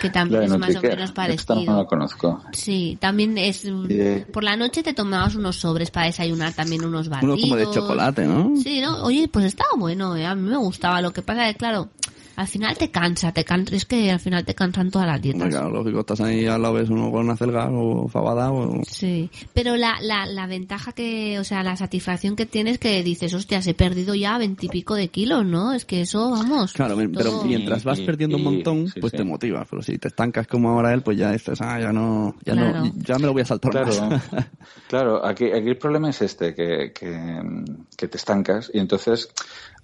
[0.01, 1.77] que también es más o menos esta no parecido.
[1.77, 2.41] la conozco.
[2.51, 3.65] Sí, también es...
[3.65, 7.37] mm, Por la noche te tomabas unos sobres para desayunar, también unos batidos.
[7.37, 8.55] Uno como de chocolate, ¿no?
[8.57, 9.03] Sí, ¿no?
[9.03, 10.25] Oye, pues estaba bueno, ¿eh?
[10.25, 11.01] a mí me gustaba.
[11.01, 11.89] Lo que pasa es que, claro,
[12.37, 15.49] al final te cansa, te cansa, es que al final te cansan todas las dietas.
[15.49, 18.81] Claro, lógico, estás ahí al lado, ves uno con una celga o fabada o...
[18.87, 23.33] Sí, pero la, la, la ventaja que, o sea, la satisfacción que tienes que dices,
[23.33, 25.73] hostias, he perdido ya veintipico de kilos, ¿no?
[25.73, 26.73] Es que eso, vamos.
[26.73, 29.17] Claro, pero mientras vas Y- perdiendo un montón, sí, pues sí.
[29.17, 29.65] te motiva.
[29.69, 32.85] Pero si te estancas como ahora él, pues ya dices, ah, ya no, ya Claro.
[32.85, 34.23] no, ya me lo voy a saltar Claro, más.
[34.87, 35.25] claro.
[35.25, 37.41] Aquí, aquí el problema es este, que, que,
[37.97, 39.29] que te estancas y entonces,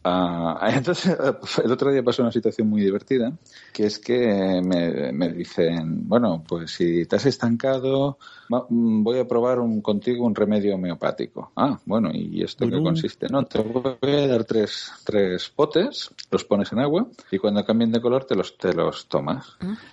[0.04, 1.18] ah, entonces
[1.64, 3.32] el otro día pasó una situación muy divertida,
[3.72, 8.18] que es que me, me dicen, bueno, pues si te has estancado,
[8.50, 11.52] mm, voy a probar un, contigo un remedio homeopático.
[11.56, 13.28] Ah, bueno, ¿y esto qué consiste?
[13.30, 17.92] No, te voy a dar tres, tres potes, los pones en agua y cuando cambien
[17.92, 19.46] de color te los, te los tomas.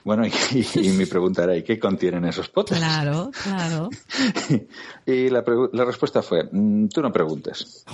[0.05, 2.79] Bueno, y, y, y mi pregunta era, ¿y qué contienen esos potes?
[2.79, 3.91] Claro, claro.
[5.07, 7.85] Y la, la respuesta fue, "Mm, tú no preguntes.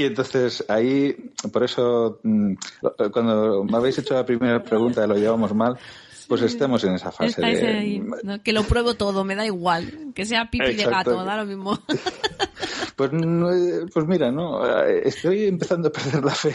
[0.00, 1.14] Y entonces ahí,
[1.52, 2.54] por eso, mm,
[3.12, 5.78] cuando me habéis hecho la primera pregunta, lo llevamos mal,
[6.26, 7.66] pues estemos en esa fase estáis de...
[7.66, 8.42] ahí, ¿no?
[8.42, 10.12] Que lo pruebo todo, me da igual.
[10.14, 11.78] Que sea pipi de gato, da lo mismo.
[13.00, 16.54] Pues, no, eh, pues mira, no, Eh, estoy empezando a perder la fe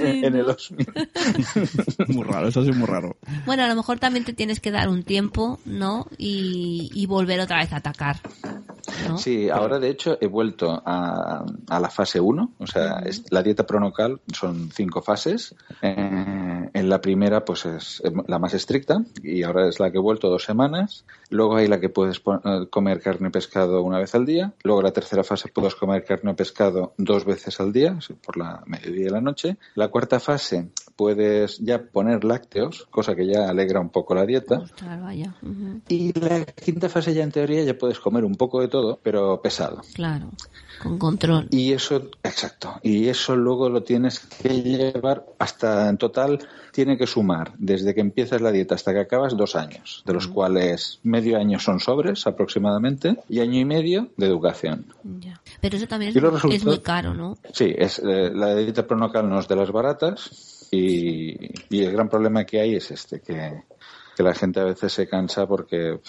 [0.00, 0.86] en, en el Osmi.
[2.08, 3.16] muy raro, eso sí es muy raro.
[3.44, 6.06] Bueno, a lo mejor también te tienes que dar un tiempo, ¿no?
[6.16, 8.16] Y, y volver otra vez a atacar.
[9.08, 9.18] ¿no?
[9.18, 13.42] Sí, ahora de hecho he vuelto a, a la fase 1, o sea, es- la
[13.42, 15.54] dieta pronocal son cinco fases.
[15.82, 20.00] Eh, en la primera, pues es la más estricta y ahora es la que he
[20.00, 21.04] vuelto dos semanas.
[21.30, 24.52] Luego hay la que puedes eh, comer carne y pescado una vez al día.
[24.62, 28.62] Luego la tercera fase puedes comer carne o pescado dos veces al día, por la
[28.66, 29.56] mediodía y la noche.
[29.74, 34.58] La cuarta fase puedes ya poner lácteos, cosa que ya alegra un poco la dieta.
[34.58, 35.34] Ostras, vaya.
[35.88, 39.40] Y la quinta fase ya en teoría ya puedes comer un poco de todo, pero
[39.42, 39.82] pesado.
[39.94, 40.30] Claro,
[40.82, 41.48] con control.
[41.50, 42.80] Y eso, exacto.
[42.82, 46.38] Y eso luego lo tienes que llevar hasta en total
[46.72, 50.28] tiene que sumar desde que empiezas la dieta hasta que acabas dos años, de los
[50.28, 54.84] cuales medio año son sobres aproximadamente y año y medio de educación.
[55.20, 55.40] Ya.
[55.60, 57.38] Pero eso también es, muy caro, ¿no?
[57.52, 61.36] Sí, es eh, la dieta pronocal no es de las baratas y,
[61.70, 63.62] y el gran problema que hay es este que
[64.16, 66.00] que la gente a veces se cansa porque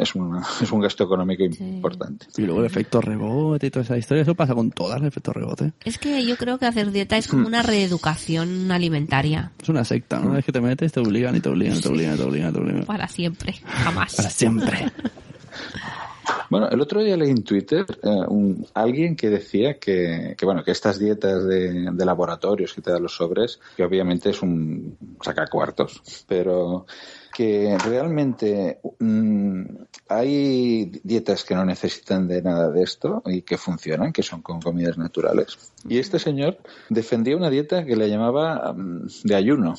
[0.00, 2.26] es, una- es un gasto económico importante.
[2.36, 5.32] Y luego el efecto rebote y toda esa historia, eso pasa con todas el efecto
[5.32, 5.72] rebote.
[5.82, 9.50] Es que yo creo que hacer dieta es como una reeducación alimentaria.
[9.62, 10.36] Es una secta, ¿no?
[10.36, 12.50] Es que te metes, te obligan y te obligan, y te obligan, y te obligan,
[12.50, 12.84] y te obligan.
[12.84, 14.16] Para siempre, jamás.
[14.16, 14.92] Para siempre.
[16.48, 20.64] Bueno, el otro día leí en Twitter eh, un- alguien que decía que, que, bueno,
[20.64, 24.96] que estas dietas de, de laboratorios que te dan los sobres, que obviamente es un
[25.22, 26.86] sacacuartos, pero
[27.32, 29.62] que realmente mm,
[30.08, 34.60] hay dietas que no necesitan de nada de esto y que funcionan, que son con
[34.60, 35.56] comidas naturales.
[35.88, 36.58] Y este señor
[36.88, 39.74] defendía una dieta que le llamaba mm, de ayuno.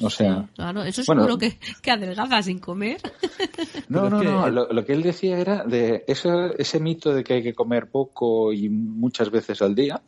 [0.00, 1.22] O sea, Claro, eso Bueno.
[1.22, 3.00] seguro que, que adelgaza sin comer.
[3.88, 4.48] no, no, no.
[4.48, 6.28] Lo, lo que él decía era de ese,
[6.58, 10.00] ese mito de que hay que comer poco y muchas veces al día,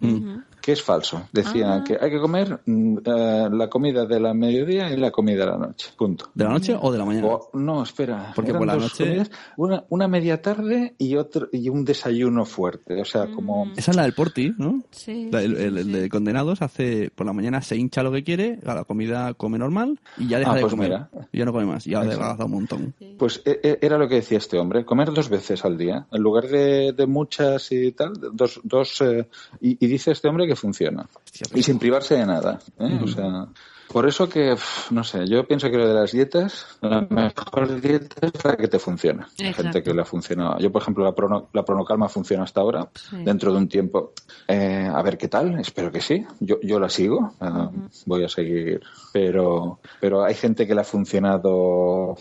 [0.65, 1.29] que es falso.
[1.31, 1.85] Decía Ah.
[1.85, 5.51] que hay que comer mm, eh, la comida de la mediodía y la comida de
[5.51, 5.91] la noche.
[5.97, 6.31] Punto.
[6.35, 7.27] ¿De la noche o de la mañana?
[7.27, 8.33] O- no, espera.
[8.35, 12.47] Porque eran por la noche- comidas, una, una media tarde y otro y un desayuno
[12.47, 13.01] fuerte.
[13.01, 14.83] O sea, como Esa es la del Porti, ¿no?
[14.91, 18.25] Sí, La- el, el- el de condenados hace por la mañana se hincha lo que
[18.25, 20.89] quiere, a la comida come normal y ya deja Ah, de pues comer.
[20.89, 21.11] mira.
[21.31, 22.09] Y ya no come más, ya Eso.
[22.09, 22.95] adelgaza un montón.
[23.19, 26.23] Pues e- e- era lo que decía este hombre, comer dos veces al día, en
[26.23, 29.29] lugar de, de muchas y tal, dos, dos eh,
[29.61, 31.09] y, y dice este hombre que funciona.
[31.55, 32.59] Y sin privarse de nada.
[32.79, 33.01] ¿eh?
[33.03, 33.49] O sea,
[33.89, 34.57] por eso que,
[34.91, 38.69] no sé, yo pienso que lo de las dietas, la mejor dieta es la que
[38.69, 39.29] te funciona.
[39.39, 40.59] Hay gente que le ha funcionado.
[40.59, 42.89] Yo, por ejemplo, la, prono, la pronocalma funciona hasta ahora.
[42.95, 43.17] Sí.
[43.25, 44.13] Dentro de un tiempo,
[44.49, 46.25] eh, a ver qué tal, espero que sí.
[46.41, 48.81] Yo, yo la sigo, eh, voy a seguir.
[49.13, 52.17] Pero, pero hay gente que le ha funcionado,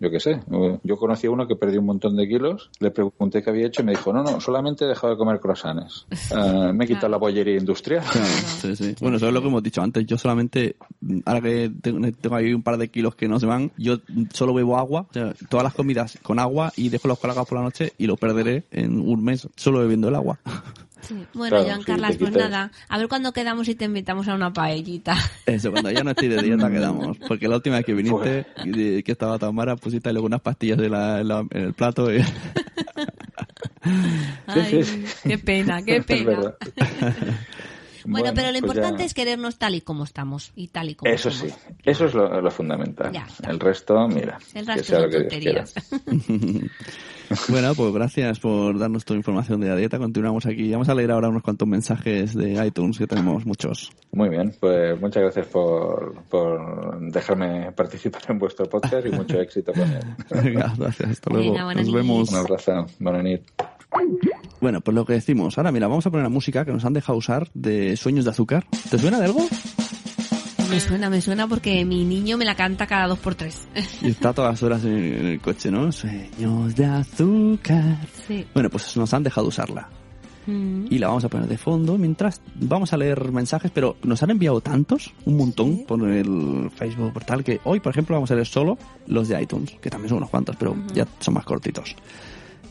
[0.00, 0.40] yo qué sé.
[0.82, 3.82] Yo conocí a uno que perdió un montón de kilos, le pregunté qué había hecho
[3.82, 6.06] y me dijo, no, no, solamente he dejado de comer croissants.
[6.10, 8.04] Eh, me he quitado la bollería industrial.
[8.60, 8.96] Sí, sí.
[9.00, 10.04] Bueno, eso es lo que hemos dicho antes.
[10.06, 10.76] Yo solamente,
[11.24, 14.00] ahora que tengo, ahí un par de kilos que no se van, yo
[14.32, 17.58] solo bebo agua, o sea, todas las comidas con agua y dejo los colgados por
[17.58, 20.38] la noche y lo perderé en un mes solo bebiendo el agua.
[21.32, 24.26] Bueno, Claro, Joan sí, Carlas, te pues nada, a ver cuándo quedamos y te invitamos
[24.28, 25.16] a una paellita.
[25.46, 27.16] Eso, cuando ya no estoy de dieta quedamos.
[27.28, 30.78] Porque la última vez que viniste, y- que estaba tan mala, pusiste luego unas pastillas
[30.80, 32.12] en, la- en la- en el plato.
[32.12, 32.20] y-
[34.46, 35.28] Ay, sí, sí.
[35.28, 36.54] qué pena, qué pena.
[38.10, 40.90] Bueno, Bueno, pero lo pues ya- importante es querernos tal y como estamos y tal
[40.90, 41.52] y como Eso somos.
[41.52, 43.12] sí, eso es lo, lo fundamental.
[43.12, 43.26] Ya.
[43.46, 45.74] El resto, mira, El resto son tonterías.
[47.48, 49.98] bueno, pues gracias por darnos tu información de la dieta.
[49.98, 50.70] Continuamos aquí.
[50.72, 53.90] Vamos a leer ahora unos cuantos mensajes de iTunes, que tenemos muchos.
[54.12, 59.72] Muy bien, pues muchas gracias por, por dejarme participar en vuestro podcast y mucho éxito
[59.72, 60.02] con él.
[60.42, 61.10] Venga, gracias.
[61.10, 61.52] Hasta luego.
[61.52, 62.30] Venga, Nos vemos.
[62.30, 63.42] Un abrazo, buena nit.
[64.60, 65.56] Bueno, pues lo que decimos.
[65.58, 68.30] Ahora, mira, vamos a poner la música que nos han dejado usar de Sueños de
[68.32, 68.66] Azúcar.
[68.90, 69.46] ¿Te suena de algo?
[70.70, 73.66] Me suena, me suena porque mi niño me la canta cada dos por tres.
[74.02, 75.90] Y está todas las horas en el coche, ¿no?
[75.92, 77.98] Sueños de Azúcar.
[78.26, 78.46] Sí.
[78.52, 79.88] Bueno, pues nos han dejado usarla.
[80.48, 80.86] Mm.
[80.88, 84.30] y la vamos a poner de fondo mientras vamos a leer mensajes, pero nos han
[84.30, 88.34] enviado tantos, un montón, por el Facebook, por tal, que hoy, por ejemplo, vamos a
[88.34, 91.94] leer solo los de iTunes, que también son unos cuantos, pero ya son más cortitos.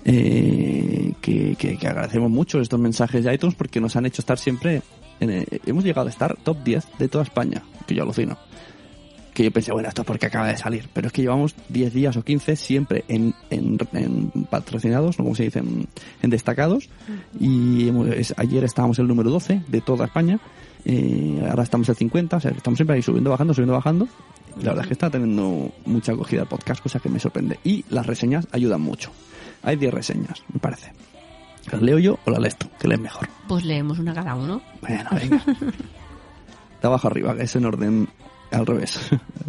[0.09, 4.37] Eh, que, que- que agradecemos mucho estos mensajes de iTunes porque nos han hecho estar
[4.39, 4.81] siempre,
[5.19, 8.37] en el- hemos llegado a estar top 10 de toda España, que yo alucino.
[9.33, 11.93] Que yo pensé, bueno, esto es porque acaba de salir, pero es que llevamos 10
[11.93, 13.77] días o 15 siempre en, en,
[14.49, 16.89] patrocinados, no como se dice, en, destacados,
[17.37, 20.39] y hemos- ayer estábamos el número 12 de toda España,
[20.85, 24.07] eh, ahora estamos el 50, o sea, estamos siempre ahí subiendo, bajando, subiendo, bajando.
[24.61, 27.59] La verdad es que está teniendo mucha acogida el podcast, cosa que me sorprende.
[27.65, 29.11] Y las reseñas ayudan mucho.
[29.67, 30.93] Hay 10 reseñas, me parece.
[31.69, 32.67] ¿Las leo yo o las lees tú?
[32.79, 33.27] Que lees mejor.
[33.49, 34.61] Pues leemos una cada uno.
[34.81, 35.43] Bueno, venga.
[36.81, 38.07] De abajo arriba, que es en orden
[38.51, 38.97] Al revés.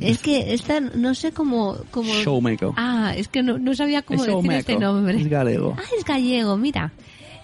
[0.01, 1.77] Es que esta, no sé cómo...
[1.93, 2.13] cómo...
[2.13, 2.71] Showmaker.
[2.77, 4.59] Ah, es que no, no sabía cómo Es decir showmaker.
[4.59, 5.21] este nombre.
[5.21, 5.77] Es galego.
[5.79, 6.93] Ah, es gallego, mira.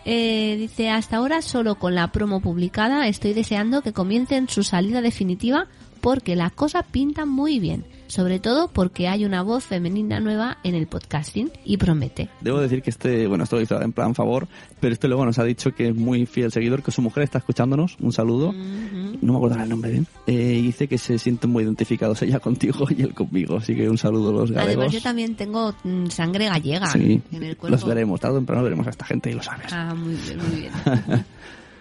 [0.04, 5.00] Eh, dice, hasta ahora solo con la promo publicada estoy deseando que comiencen su salida
[5.00, 5.68] definitiva
[6.04, 7.86] porque la cosa pinta muy bien.
[8.08, 12.28] Sobre todo porque hay una voz femenina nueva en el podcasting y promete.
[12.42, 14.46] Debo decir que este, bueno, esto lo hizo en plan favor,
[14.78, 17.38] pero este luego nos ha dicho que es muy fiel seguidor, que su mujer está
[17.38, 17.96] escuchándonos.
[18.00, 18.52] Un saludo.
[18.52, 20.06] No me acuerdo el nombre bien.
[20.26, 23.56] Eh, dice que se sienten muy identificados ella contigo y él conmigo.
[23.56, 24.92] Así que un saludo a los Además galegos.
[24.92, 27.74] yo también tengo mm, sangre gallega Sí, en el cuerpo.
[27.74, 29.72] los veremos, tarde o temprano veremos a esta gente y lo sabes.
[29.72, 30.72] Ah, muy bien, muy bien.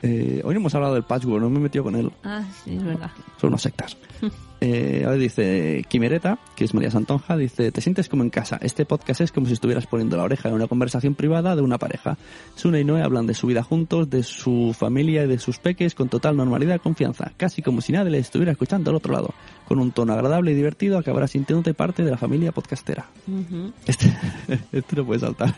[0.06, 2.12] Eh, hoy no hemos hablado del patchwork, no me he metido con él.
[2.26, 3.10] Ah, sí, es verdad.
[3.39, 3.97] Son unas sectas.
[4.66, 8.58] Eh, a ver, dice Quimereta, que es María Santonja, dice, te sientes como en casa.
[8.62, 11.78] Este podcast es como si estuvieras poniendo la oreja en una conversación privada de una
[11.78, 12.18] pareja.
[12.56, 15.95] Sune y Noé hablan de su vida juntos, de su familia y de sus peques
[15.95, 19.34] con total normalidad y confianza, casi como si nadie le estuviera escuchando al otro lado.
[19.68, 23.06] Con un tono agradable y divertido acabarás sintiéndote parte de la familia podcastera.
[23.28, 23.74] Ujú.
[23.86, 24.18] Este,
[24.72, 25.54] este no puede saltar.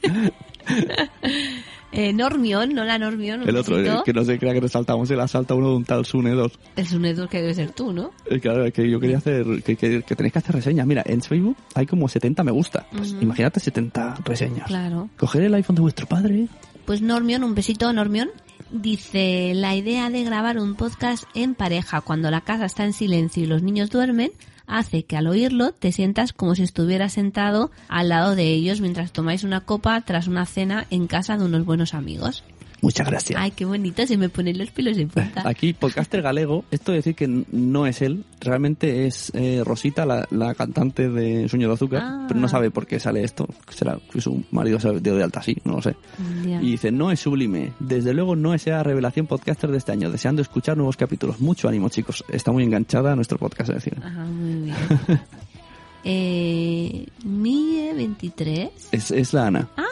[1.92, 3.42] Eh, Normion, no la Normion.
[3.42, 5.68] un El otro, eh, que no se crea que nos saltamos, se la salta uno
[5.70, 6.52] de un tal Sune 2.
[6.76, 8.12] El Sunedur que debe ser tú, ¿no?
[8.26, 10.86] Eh, Claro, que yo quería hacer, que, que, que tenéis que hacer reseñas.
[10.86, 12.86] Mira, en Facebook hay como 70 me gusta.
[12.96, 13.22] Pues Ujú.
[13.22, 14.66] imagínate 70 reseñas.
[14.66, 15.10] Claro.
[15.18, 16.48] Coger el iPhone de vuestro padre.
[16.86, 18.30] Pues Normion, un besito Normion,
[18.70, 23.42] dice la idea de grabar un podcast en pareja cuando la casa está en silencio
[23.42, 24.32] y los niños duermen
[24.66, 29.12] hace que al oírlo te sientas como si estuvieras sentado al lado de ellos mientras
[29.12, 32.44] tomáis una copa tras una cena en casa de unos buenos amigos.
[32.82, 33.40] Muchas gracias.
[33.40, 35.42] Ay, qué bonito, se me ponen los pelos de punta.
[35.48, 40.26] Aquí, podcaster galego, esto de decir que no es él, realmente es eh, Rosita, la,
[40.32, 42.24] la cantante de Sueño de Azúcar, Ah.
[42.26, 43.46] pero no sabe por qué sale esto.
[43.70, 45.94] Será que su marido se dio de alta así, no lo sé.
[46.44, 47.72] Y dice, no es sublime.
[47.78, 51.40] Desde luego no es la revelación podcaster de este año, deseando escuchar nuevos capítulos.
[51.40, 52.24] Mucho ánimo, chicos.
[52.28, 53.96] Está muy enganchada a nuestro podcast, es decir.
[54.04, 54.74] Ajá, muy bien.
[56.04, 58.70] eh, Mie 23.
[58.92, 59.68] Es, es la Ana.
[59.76, 59.84] Ah,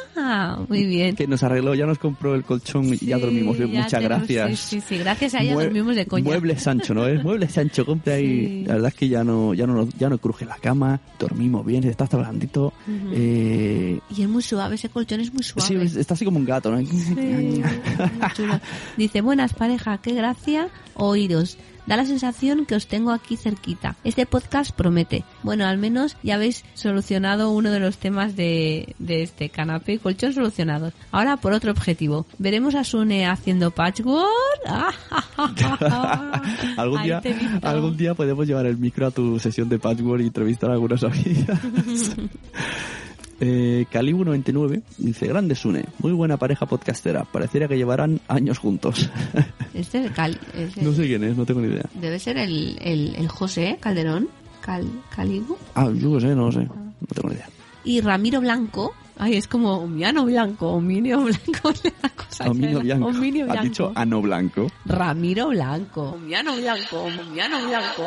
[0.69, 1.17] muy bien.
[1.17, 3.59] Que nos arregló, ya nos compró el colchón y ya dormimos.
[3.59, 4.61] Ya Muchas tenemos- gracias.
[4.61, 6.25] Sí, sí, sí, gracias a ella Mue- dormimos de coña.
[6.25, 7.23] Muebles Sancho, ¿no es?
[7.23, 8.27] Muebles Sancho, compra ahí.
[8.61, 8.65] Sí.
[8.67, 11.85] La verdad es que ya no, ya no, ya no cruje la cama, dormimos bien,
[11.85, 12.73] está hasta blandito.
[12.87, 13.11] Ujú.
[13.15, 15.67] eh, Y es muy suave, ese colchón es muy suave.
[15.69, 16.79] sí, es- está así como un gato, ¿no?
[16.85, 17.63] Sí.
[18.97, 21.57] Dice, buenas pareja, qué gracia oíros.
[21.87, 23.97] Da la sensación que os tengo aquí cerquita.
[24.05, 25.25] Este podcast promete.
[25.43, 29.99] Bueno, al menos ya habéis solucionado uno de los temas de, de este canapé y
[29.99, 30.93] colchón solucionados.
[31.11, 32.27] Ahora por otro objetivo.
[32.39, 34.29] Veremos a Sune haciendo patchwork.
[36.77, 37.23] algún día,
[37.63, 41.03] algún día podemos llevar el micro a tu sesión de patchwork y entrevistar a algunas
[41.03, 41.61] amigas.
[43.43, 49.11] Eh, Calibu 99 dice, grande Sune, muy buena pareja podcastera, pareciera que llevarán años juntos.
[49.73, 51.85] Este es el Cal- es el- no sé quién es, no tengo ni idea.
[51.95, 54.29] Debe ser el, el, el José Calderón.
[54.61, 54.85] Cal,
[55.15, 55.57] Calibu.
[55.75, 57.49] Ah, yo qué sé, no lo sé, no tengo ni idea.
[57.85, 58.93] Y Ramiro Blanco.
[59.17, 61.73] Ay, es como Omiano Blanco, Ominio Blanco.
[62.03, 62.81] la cosa Ominio esa.
[62.83, 63.07] Bianco.
[63.09, 63.65] Ominio Has Blanco.
[63.69, 64.67] dicho ano blanco.
[64.87, 66.03] Ramiro Blanco.
[66.13, 68.05] Omiano Blanco, Omiano Blanco.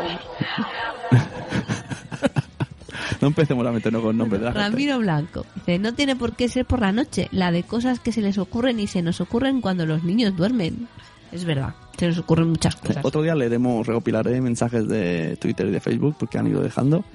[3.24, 4.70] No empecemos a meternos con nombres de la gente.
[4.70, 5.46] Ramiro Blanco.
[5.56, 7.30] Dice, no tiene por qué ser por la noche.
[7.32, 10.90] La de cosas que se les ocurren y se nos ocurren cuando los niños duermen.
[11.32, 12.98] Es verdad, se nos ocurren muchas cosas.
[13.02, 17.06] Otro día leeremos, recopilaré mensajes de Twitter y de Facebook porque han ido dejando.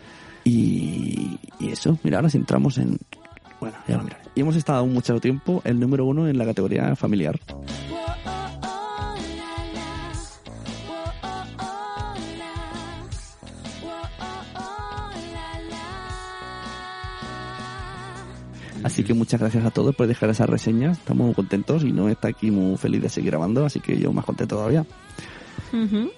[0.44, 2.96] Y, y eso, mira, ahora si entramos en...
[3.60, 4.22] Bueno, ya lo miraré.
[4.34, 7.38] Y hemos estado mucho tiempo el número uno en la categoría familiar.
[18.84, 20.98] Así que muchas gracias a todos por dejar esas reseñas.
[20.98, 24.12] Estamos muy contentos y no está aquí muy feliz de seguir grabando, así que yo
[24.12, 24.84] más contento todavía.
[25.72, 26.10] Ujú.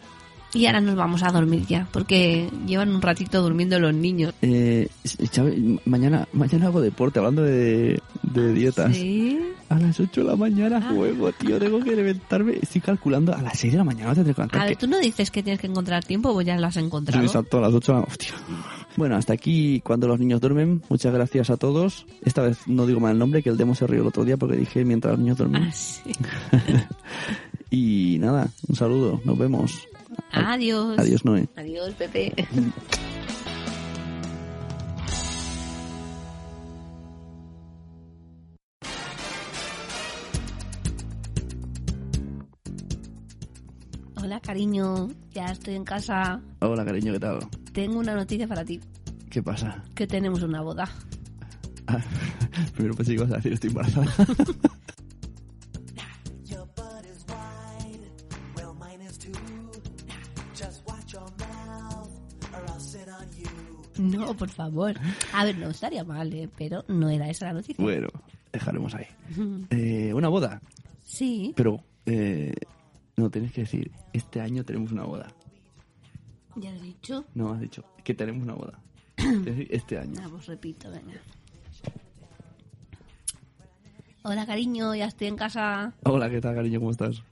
[0.52, 4.34] Y ahora nos vamos a dormir ya, porque llevan un ratito durmiendo los niños.
[4.42, 4.88] Eh,
[5.30, 5.54] Chávez,
[5.84, 8.96] mañana, mañana hago deporte, hablando de, de dietas.
[8.96, 9.38] Sí.
[9.68, 12.58] A las 8 de la mañana juego, tío, tengo que levantarme.
[12.60, 14.60] Estoy calculando, a las 6 de la mañana te tendré que levantar.
[14.60, 16.74] A ver, que- tú no dices que tienes que encontrar tiempo, pues ya lo has
[16.74, 17.24] Sí, encontrado.
[17.24, 18.32] exacto, a las 8 de la Hostia.
[18.96, 20.82] Bueno, hasta aquí cuando los niños duermen.
[20.88, 22.06] Muchas gracias a todos.
[22.22, 24.36] Esta vez no digo mal el nombre, que el demo se rió el otro día
[24.36, 25.62] porque dije mientras los niños duermen.
[25.64, 26.12] Ah, sí.
[27.70, 29.88] y nada, un saludo, nos vemos.
[30.32, 30.98] Adiós.
[30.98, 31.48] Adiós, Noé.
[31.56, 32.34] Adiós, Pepe.
[44.22, 45.08] Hola, cariño.
[45.32, 46.40] Ya estoy en casa.
[46.60, 47.38] Hola, cariño, ¿qué tal?
[47.72, 48.80] Tengo una noticia para ti.
[49.30, 49.84] ¿Qué pasa?
[49.94, 50.88] Que tenemos una boda.
[51.86, 52.02] Ah,
[52.74, 54.12] primero pensé que ibas a decir estoy embarazada.
[64.34, 64.94] por favor.
[65.32, 66.48] A ver, no estaría mal, ¿eh?
[66.56, 67.82] pero no era esa la noticia.
[67.82, 68.08] Bueno,
[68.52, 69.06] dejaremos ahí.
[69.70, 70.60] Eh, una boda,
[71.04, 72.54] Sí, pero eh,
[73.16, 75.32] no tenéis que decir, este año tenemos una boda.
[76.56, 77.24] Ya he dicho.
[77.34, 78.78] No, has dicho que tenemos una boda.
[79.70, 80.20] Este año.
[80.22, 81.20] Ah, pues repito, venga.
[84.22, 85.94] Hola, cariño, ya estoy en casa.
[86.04, 86.78] Hola, ¿qué tal, cariño?
[86.78, 87.22] ¿Cómo estás?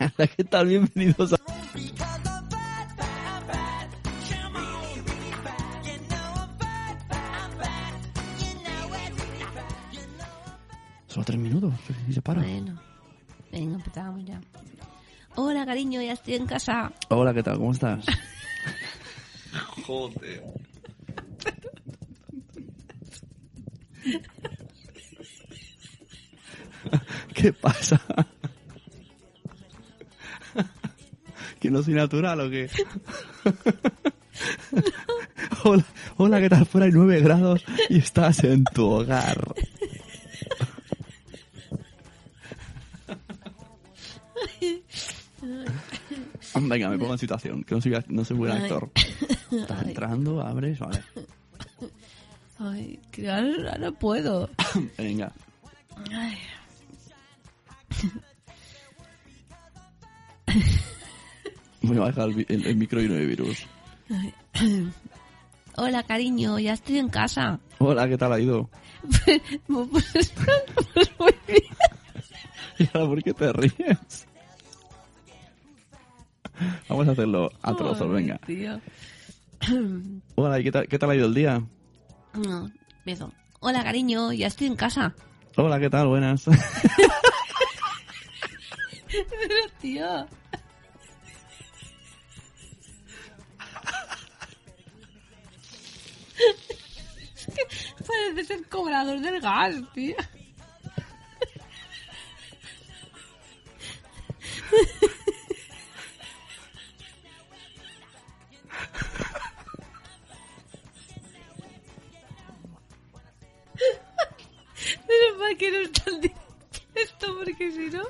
[0.00, 0.68] Hola, ¿qué tal?
[0.68, 1.36] Bienvenidos a...
[11.06, 11.72] Solo tres minutos
[12.08, 12.42] y se para.
[12.42, 12.80] Bueno,
[13.52, 14.40] venga, empezamos ya.
[15.36, 16.92] Hola, cariño, ya estoy en casa.
[17.08, 17.58] Hola, ¿qué tal?
[17.58, 18.06] ¿Cómo estás?
[19.86, 20.42] Joder.
[27.34, 28.00] ¿Qué pasa?
[31.60, 32.70] ¿Que no soy natural o qué?
[35.64, 35.84] hola,
[36.16, 36.66] hola, ¿qué tal?
[36.66, 39.54] Fuera hay 9 grados y estás en tu hogar.
[46.74, 48.90] Venga, me pongo en situación, que no soy, no soy buen actor.
[49.52, 49.88] Estás Ay.
[49.88, 51.00] entrando, abres, vale.
[52.58, 54.50] Ay, que ahora no puedo.
[54.98, 55.30] Venga.
[56.10, 56.36] Ay.
[61.82, 63.66] Voy a bajar el, el- el micro y no hay virus.
[64.10, 64.32] Ay.
[65.76, 67.58] Hola, cariño, ya estoy en casa.
[67.78, 68.70] Hola, ¿qué tal ha ido?
[69.66, 70.32] Pues, pues
[71.18, 71.62] muy bien.
[72.78, 74.26] ¿Y ahora por qué te ríes?
[76.88, 78.38] Vamos a hacerlo a trozos, venga.
[78.38, 78.80] tío.
[80.36, 81.62] Hola, ¿y qué tal, qué tal ha ido el día?
[82.34, 83.32] No, empiezo.
[83.60, 85.14] Hola, cariño, ya estoy en casa.
[85.56, 86.08] Hola, ¿qué tal?
[86.08, 86.44] Buenas.
[89.08, 90.26] Pero, tío.
[97.36, 97.62] Es que
[98.04, 100.16] parece ser cobrador del gas, tío.
[115.56, 116.44] Que no está el directo
[116.94, 118.02] esto, porque si no...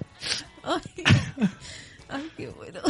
[0.62, 1.05] Ay,
[2.09, 2.80] ay qué bueno.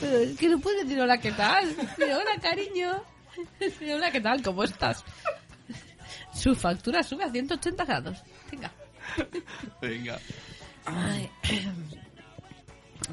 [0.00, 1.74] Pero es que no puedes decir hola, ¿qué tal?
[1.98, 3.02] Hola, cariño.
[3.94, 4.42] Hola, ¿qué tal?
[4.42, 5.04] ¿Cómo estás?
[6.32, 8.22] Su factura sube a 180 grados.
[8.50, 8.72] Venga.
[9.80, 10.18] Venga.
[10.84, 11.30] Ay.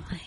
[0.09, 0.21] Ay.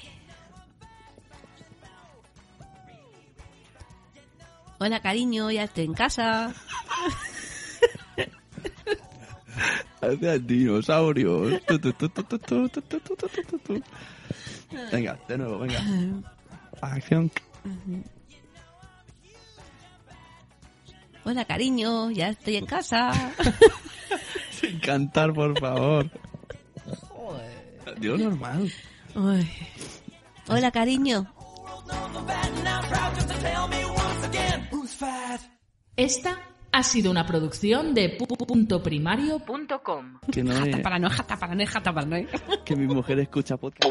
[4.79, 6.55] Hola, cariño, ya estoy en casa.
[12.81, 13.83] Tu, tu.
[14.93, 15.81] Venga, de nuevo, venga.
[16.81, 17.31] Acción.
[21.25, 23.13] Hola, cariño, ya estoy en casa.
[24.51, 26.11] Sin cantar, por favor.
[27.99, 28.73] Dios, normal.
[30.49, 31.27] Hola, cariño.
[35.97, 36.39] Esta
[36.73, 40.21] ha sido una producción de pu.primario.com.
[40.33, 42.17] Que no es, Jata para no, jata para no, jata para no.
[42.65, 43.91] que mi mujer escucha podcast.